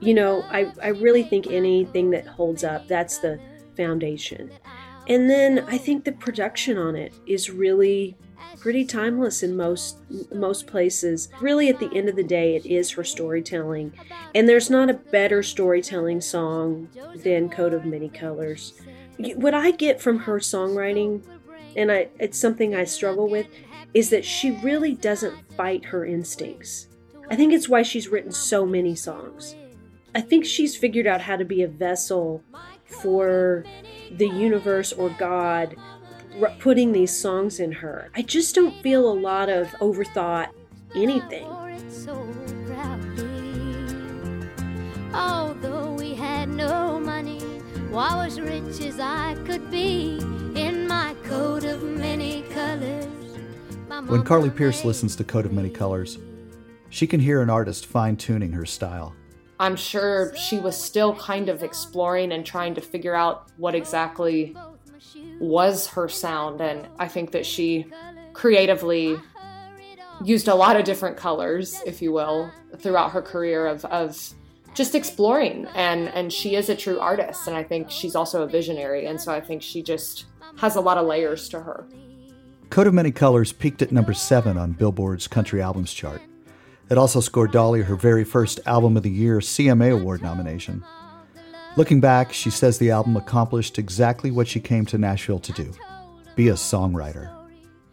You 0.00 0.14
know, 0.14 0.42
I, 0.48 0.72
I 0.82 0.88
really 0.88 1.22
think 1.22 1.48
anything 1.48 2.10
that 2.10 2.26
holds 2.26 2.64
up, 2.64 2.88
that's 2.88 3.18
the 3.18 3.38
foundation. 3.76 4.50
And 5.08 5.28
then 5.28 5.60
I 5.68 5.78
think 5.78 6.04
the 6.04 6.12
production 6.12 6.78
on 6.78 6.96
it 6.96 7.14
is 7.26 7.50
really 7.50 8.16
pretty 8.58 8.84
timeless 8.84 9.42
in 9.42 9.56
most 9.56 9.98
most 10.32 10.66
places. 10.66 11.28
Really 11.40 11.68
at 11.68 11.78
the 11.78 11.90
end 11.94 12.08
of 12.08 12.16
the 12.16 12.24
day 12.24 12.56
it 12.56 12.66
is 12.66 12.92
her 12.92 13.04
storytelling. 13.04 13.92
And 14.34 14.48
there's 14.48 14.70
not 14.70 14.90
a 14.90 14.94
better 14.94 15.42
storytelling 15.42 16.20
song 16.20 16.88
than 17.16 17.48
Coat 17.48 17.72
of 17.72 17.84
Many 17.84 18.08
Colors. 18.08 18.74
What 19.18 19.54
I 19.54 19.70
get 19.70 20.00
from 20.00 20.20
her 20.20 20.38
songwriting 20.38 21.22
and 21.76 21.92
I, 21.92 22.08
it's 22.18 22.38
something 22.38 22.74
I 22.74 22.84
struggle 22.84 23.28
with 23.28 23.46
is 23.92 24.10
that 24.10 24.24
she 24.24 24.50
really 24.50 24.94
doesn't 24.94 25.36
fight 25.56 25.86
her 25.86 26.04
instincts. 26.04 26.88
I 27.30 27.36
think 27.36 27.52
it's 27.52 27.68
why 27.68 27.82
she's 27.82 28.08
written 28.08 28.32
so 28.32 28.66
many 28.66 28.94
songs. 28.94 29.54
I 30.14 30.20
think 30.20 30.46
she's 30.46 30.76
figured 30.76 31.06
out 31.06 31.20
how 31.20 31.36
to 31.36 31.44
be 31.44 31.62
a 31.62 31.68
vessel 31.68 32.42
for 32.86 33.64
the 34.10 34.28
universe 34.28 34.92
or 34.92 35.10
God 35.10 35.76
putting 36.58 36.92
these 36.92 37.16
songs 37.16 37.60
in 37.60 37.72
her. 37.72 38.10
I 38.14 38.22
just 38.22 38.54
don't 38.54 38.74
feel 38.82 39.10
a 39.10 39.12
lot 39.12 39.48
of 39.48 39.68
overthought 39.80 40.48
anything. 40.94 41.46
Although 45.14 45.94
we 45.94 46.14
had 46.14 46.48
no 46.48 47.00
money, 47.00 47.40
why 47.90 48.14
was 48.16 48.40
rich 48.40 48.80
as 48.80 49.00
I 49.00 49.34
could 49.44 49.70
be 49.70 50.18
in 50.54 50.86
my 50.86 51.14
coat 51.24 51.64
of 51.64 51.82
many 51.82 52.42
colors. 52.52 53.06
When 54.06 54.22
Carly 54.24 54.50
Pearce 54.50 54.84
listens 54.84 55.16
to 55.16 55.24
Coat 55.24 55.46
of 55.46 55.52
Many 55.52 55.70
Colors, 55.70 56.18
she 56.90 57.06
can 57.06 57.20
hear 57.20 57.40
an 57.40 57.50
artist 57.50 57.86
fine 57.86 58.16
tuning 58.16 58.52
her 58.52 58.66
style. 58.66 59.14
I'm 59.58 59.76
sure 59.76 60.36
she 60.36 60.58
was 60.58 60.76
still 60.76 61.14
kind 61.16 61.48
of 61.48 61.62
exploring 61.62 62.32
and 62.32 62.44
trying 62.44 62.74
to 62.74 62.80
figure 62.80 63.14
out 63.14 63.48
what 63.56 63.74
exactly 63.74 64.54
was 65.38 65.86
her 65.88 66.08
sound. 66.08 66.60
And 66.60 66.88
I 66.98 67.08
think 67.08 67.32
that 67.32 67.46
she 67.46 67.86
creatively 68.32 69.16
used 70.24 70.48
a 70.48 70.54
lot 70.54 70.76
of 70.76 70.84
different 70.84 71.16
colors, 71.16 71.80
if 71.86 72.00
you 72.00 72.12
will, 72.12 72.50
throughout 72.78 73.12
her 73.12 73.22
career 73.22 73.66
of, 73.66 73.84
of 73.86 74.34
just 74.74 74.94
exploring. 74.94 75.66
And, 75.74 76.08
and 76.08 76.32
she 76.32 76.54
is 76.56 76.68
a 76.68 76.76
true 76.76 76.98
artist. 77.00 77.46
And 77.46 77.56
I 77.56 77.62
think 77.62 77.90
she's 77.90 78.14
also 78.14 78.42
a 78.42 78.46
visionary. 78.46 79.06
And 79.06 79.20
so 79.20 79.32
I 79.32 79.40
think 79.40 79.62
she 79.62 79.82
just 79.82 80.26
has 80.58 80.76
a 80.76 80.80
lot 80.80 80.98
of 80.98 81.06
layers 81.06 81.48
to 81.50 81.60
her. 81.60 81.86
Coat 82.70 82.86
of 82.86 82.94
Many 82.94 83.12
Colors 83.12 83.52
peaked 83.52 83.80
at 83.82 83.92
number 83.92 84.12
seven 84.12 84.58
on 84.58 84.72
Billboard's 84.72 85.28
Country 85.28 85.62
Albums 85.62 85.92
chart. 85.94 86.20
It 86.88 86.98
also 86.98 87.20
scored 87.20 87.52
Dolly 87.52 87.82
her 87.82 87.96
very 87.96 88.24
first 88.24 88.60
Album 88.66 88.96
of 88.96 89.02
the 89.02 89.10
Year 89.10 89.38
CMA 89.38 89.92
Award 89.92 90.22
nomination. 90.22 90.84
Looking 91.76 92.00
back, 92.00 92.32
she 92.32 92.48
says 92.48 92.78
the 92.78 92.90
album 92.90 93.18
accomplished 93.18 93.78
exactly 93.78 94.30
what 94.30 94.48
she 94.48 94.60
came 94.60 94.86
to 94.86 94.96
Nashville 94.96 95.40
to 95.40 95.52
do 95.52 95.72
be 96.34 96.48
a 96.48 96.54
songwriter. 96.54 97.30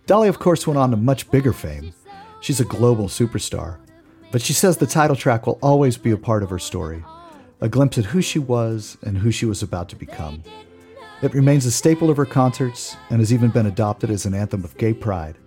Dolly, 0.05 0.27
of 0.27 0.39
course, 0.39 0.67
went 0.67 0.77
on 0.77 0.91
to 0.91 0.97
much 0.97 1.31
bigger 1.31 1.53
fame. 1.53 1.93
She's 2.41 2.59
a 2.59 2.65
global 2.65 3.07
superstar. 3.07 3.77
But 4.31 4.41
she 4.41 4.51
says 4.51 4.75
the 4.75 4.85
title 4.85 5.15
track 5.15 5.47
will 5.47 5.59
always 5.61 5.97
be 5.97 6.11
a 6.11 6.17
part 6.17 6.43
of 6.43 6.49
her 6.49 6.59
story, 6.59 7.05
a 7.61 7.69
glimpse 7.69 7.97
at 7.97 8.05
who 8.05 8.21
she 8.21 8.39
was 8.39 8.97
and 9.01 9.17
who 9.17 9.31
she 9.31 9.45
was 9.45 9.63
about 9.63 9.87
to 9.89 9.95
become. 9.95 10.43
It 11.21 11.33
remains 11.33 11.65
a 11.65 11.71
staple 11.71 12.09
of 12.09 12.17
her 12.17 12.25
concerts 12.25 12.97
and 13.09 13.19
has 13.19 13.31
even 13.31 13.49
been 13.49 13.65
adopted 13.65 14.09
as 14.09 14.25
an 14.25 14.33
anthem 14.33 14.65
of 14.65 14.75
gay 14.77 14.93
pride, 14.93 15.37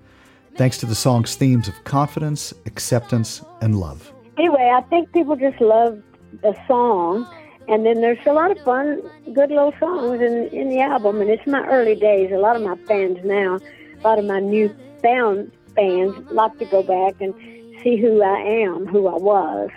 thanks 0.57 0.79
to 0.79 0.87
the 0.87 0.95
song's 0.95 1.35
themes 1.35 1.69
of 1.69 1.85
confidence, 1.85 2.55
acceptance, 2.65 3.43
and 3.61 3.79
love. 3.79 4.11
Anyway, 4.39 4.73
I 4.75 4.81
think 4.89 5.13
people 5.13 5.37
just 5.37 5.61
love 5.61 6.03
the 6.41 6.57
song 6.67 7.27
and 7.69 7.85
then 7.85 8.01
there's 8.01 8.25
a 8.27 8.33
lot 8.33 8.51
of 8.51 8.59
fun, 8.61 9.03
good 9.33 9.51
little 9.51 9.75
songs 9.81 10.21
in, 10.21 10.49
in 10.53 10.69
the 10.69 10.81
album. 10.81 11.21
And 11.21 11.31
it's 11.31 11.47
my 11.47 11.67
early 11.67 11.97
days. 11.97 12.31
A 12.33 12.39
lot 12.39 12.57
of 12.57 12.63
my 12.63 12.77
fans 12.87 13.19
now, 13.25 13.59
a 13.59 14.03
lot 14.03 14.19
of 14.19 14.25
my 14.25 14.39
new 14.39 14.75
found 15.03 15.51
fans 15.75 16.15
like 16.31 16.57
to 16.59 16.65
go 16.67 16.83
back 16.83 17.21
and 17.21 17.35
see 17.83 17.97
who 17.97 18.23
I 18.23 18.39
am, 18.39 18.87
who 18.87 19.09
I 19.09 19.17
was. 19.17 19.71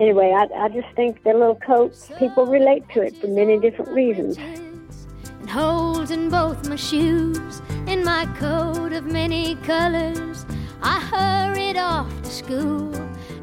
Anyway, 0.00 0.34
I, 0.36 0.46
I 0.64 0.68
just 0.68 0.88
think 0.94 1.22
the 1.22 1.32
little 1.32 1.54
coat, 1.54 1.96
people 2.18 2.46
relate 2.46 2.88
to 2.90 3.02
it 3.02 3.16
for 3.18 3.28
many 3.28 3.58
different 3.58 3.90
reasons. 3.92 4.36
and 4.36 5.48
holes 5.48 6.10
in 6.10 6.28
both 6.28 6.68
my 6.68 6.76
shoes. 6.76 7.62
In 7.86 8.04
my 8.04 8.26
coat 8.38 8.92
of 8.92 9.06
many 9.06 9.54
colors, 9.56 10.44
I 10.82 11.00
hurried 11.00 11.76
off 11.76 12.10
to 12.22 12.30
school 12.30 12.92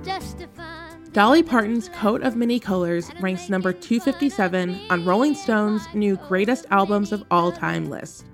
just 0.03 0.39
to. 0.39 0.52
Dolly 1.13 1.43
Parton's 1.43 1.89
Coat 1.89 2.23
of 2.23 2.35
Many 2.35 2.59
Colors 2.59 3.11
ranks 3.21 3.47
number 3.47 3.71
257 3.71 4.81
on 4.89 5.05
Rolling 5.05 5.35
Stone's 5.35 5.83
new 5.93 6.15
Greatest 6.27 6.65
Albums 6.71 7.11
of 7.11 7.23
All 7.29 7.51
Time 7.51 7.87
list. 7.87 8.25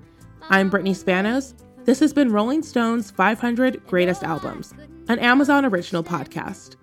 I'm 0.43 0.69
Brittany 0.69 0.93
Spanos. 0.93 1.55
This 1.83 1.99
has 1.99 2.13
been 2.13 2.31
Rolling 2.31 2.63
Stone's 2.63 3.11
500 3.11 3.85
Greatest 3.85 4.23
Albums, 4.23 4.73
an 5.09 5.19
Amazon 5.19 5.65
original 5.65 6.05
podcast. 6.05 6.77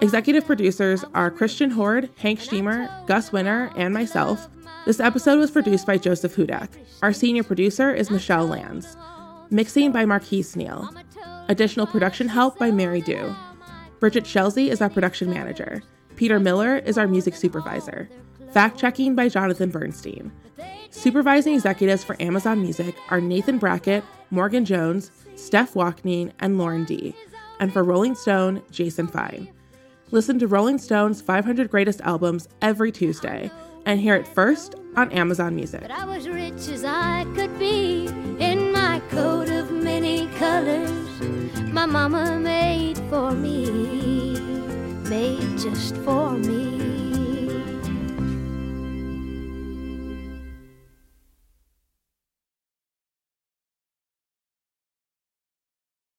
Executive 0.00 0.46
producers 0.46 1.04
are 1.12 1.30
Christian 1.30 1.68
Hoard, 1.68 2.08
Hank 2.16 2.40
Shteamer, 2.40 3.06
Gus 3.06 3.28
Wenner, 3.28 3.70
and 3.76 3.92
myself. 3.92 4.48
This 4.86 5.00
episode 5.00 5.38
was 5.38 5.50
produced 5.50 5.86
by 5.86 5.98
Joseph 5.98 6.34
Hudak. 6.34 6.70
Our 7.02 7.12
senior 7.12 7.42
producer 7.42 7.92
is 7.92 8.10
Michelle 8.10 8.46
Lands. 8.46 8.96
Mixing 9.50 9.92
by 9.92 10.06
Marquise 10.06 10.56
Neal. 10.56 10.88
Additional 11.50 11.86
production 11.86 12.28
help 12.28 12.58
by 12.58 12.70
Mary 12.70 13.02
Dew. 13.02 13.36
Bridget 13.98 14.24
Shelsey 14.24 14.68
is 14.68 14.82
our 14.82 14.90
production 14.90 15.30
manager. 15.30 15.82
Peter 16.16 16.38
Miller 16.38 16.76
is 16.76 16.98
our 16.98 17.08
music 17.08 17.34
supervisor. 17.34 18.08
Fact 18.52 18.78
checking 18.78 19.14
by 19.14 19.28
Jonathan 19.28 19.70
Bernstein. 19.70 20.32
Supervising 20.90 21.54
executives 21.54 22.04
for 22.04 22.20
Amazon 22.20 22.60
Music 22.60 22.94
are 23.10 23.20
Nathan 23.20 23.58
Brackett, 23.58 24.04
Morgan 24.30 24.64
Jones, 24.64 25.10
Steph 25.34 25.74
Walkney, 25.74 26.30
and 26.40 26.58
Lauren 26.58 26.84
D. 26.84 27.14
And 27.58 27.72
for 27.72 27.82
Rolling 27.82 28.14
Stone, 28.14 28.62
Jason 28.70 29.06
Fine. 29.06 29.48
Listen 30.10 30.38
to 30.38 30.46
Rolling 30.46 30.78
Stone's 30.78 31.20
500 31.20 31.70
Greatest 31.70 32.00
Albums 32.02 32.48
every 32.62 32.92
Tuesday 32.92 33.50
and 33.86 34.00
hear 34.00 34.14
it 34.16 34.26
first 34.26 34.74
on 34.96 35.10
Amazon 35.12 35.54
Music. 35.54 35.80
But 35.80 35.90
I 35.90 36.04
was 36.04 36.28
rich 36.28 36.68
as 36.68 36.84
I 36.84 37.24
could 37.34 37.58
be 37.58 38.06
in 38.38 38.72
my 38.72 39.00
coat 39.10 39.48
of 39.48 39.70
many 39.70 40.26
colors. 40.38 40.90
My 41.72 41.86
mama 41.86 42.38
made 42.38 42.98
for 43.08 43.30
me, 43.30 43.55
just 45.70 45.96
for 45.98 46.30
me. 46.30 46.76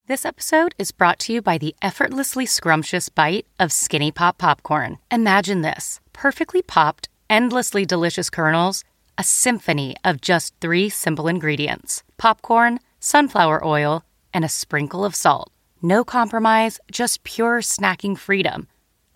This 0.07 0.25
episode 0.25 0.75
is 0.77 0.91
brought 0.91 1.19
to 1.19 1.33
you 1.33 1.41
by 1.41 1.57
the 1.57 1.75
effortlessly 1.81 2.45
scrumptious 2.45 3.07
bite 3.07 3.45
of 3.57 3.71
Skinny 3.71 4.11
Pop 4.11 4.37
Popcorn. 4.37 4.97
Imagine 5.11 5.61
this 5.61 6.01
perfectly 6.11 6.61
popped, 6.61 7.07
endlessly 7.29 7.85
delicious 7.85 8.29
kernels, 8.29 8.83
a 9.17 9.23
symphony 9.23 9.95
of 10.03 10.19
just 10.19 10.53
three 10.59 10.89
simple 10.89 11.29
ingredients 11.29 12.03
popcorn, 12.17 12.79
sunflower 12.99 13.65
oil, 13.65 14.03
and 14.33 14.43
a 14.43 14.49
sprinkle 14.49 15.05
of 15.05 15.15
salt. 15.15 15.51
No 15.81 16.03
compromise, 16.03 16.79
just 16.91 17.23
pure 17.23 17.59
snacking 17.59 18.17
freedom. 18.17 18.67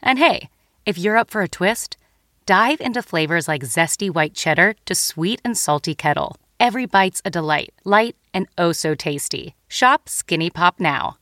And 0.02 0.20
hey, 0.20 0.50
if 0.86 0.98
you're 0.98 1.18
up 1.18 1.30
for 1.30 1.42
a 1.42 1.48
twist, 1.48 1.98
dive 2.46 2.82
into 2.82 3.02
flavors 3.02 3.48
like 3.48 3.64
zesty 3.64 4.10
white 4.10 4.34
cheddar 4.34 4.76
to 4.86 4.96
sweet 4.96 5.42
and 5.46 5.58
salty 5.58 5.96
kettle. 5.96 6.38
Every 6.60 6.86
bite's 6.86 7.22
a 7.24 7.30
delight, 7.30 7.74
light 7.84 8.16
and 8.34 8.48
oh 8.58 8.72
so 8.72 8.96
tasty. 8.96 9.56
Shop 9.68 10.10
Skinny 10.10 10.50
Pop 10.50 10.80
now. 10.80 11.18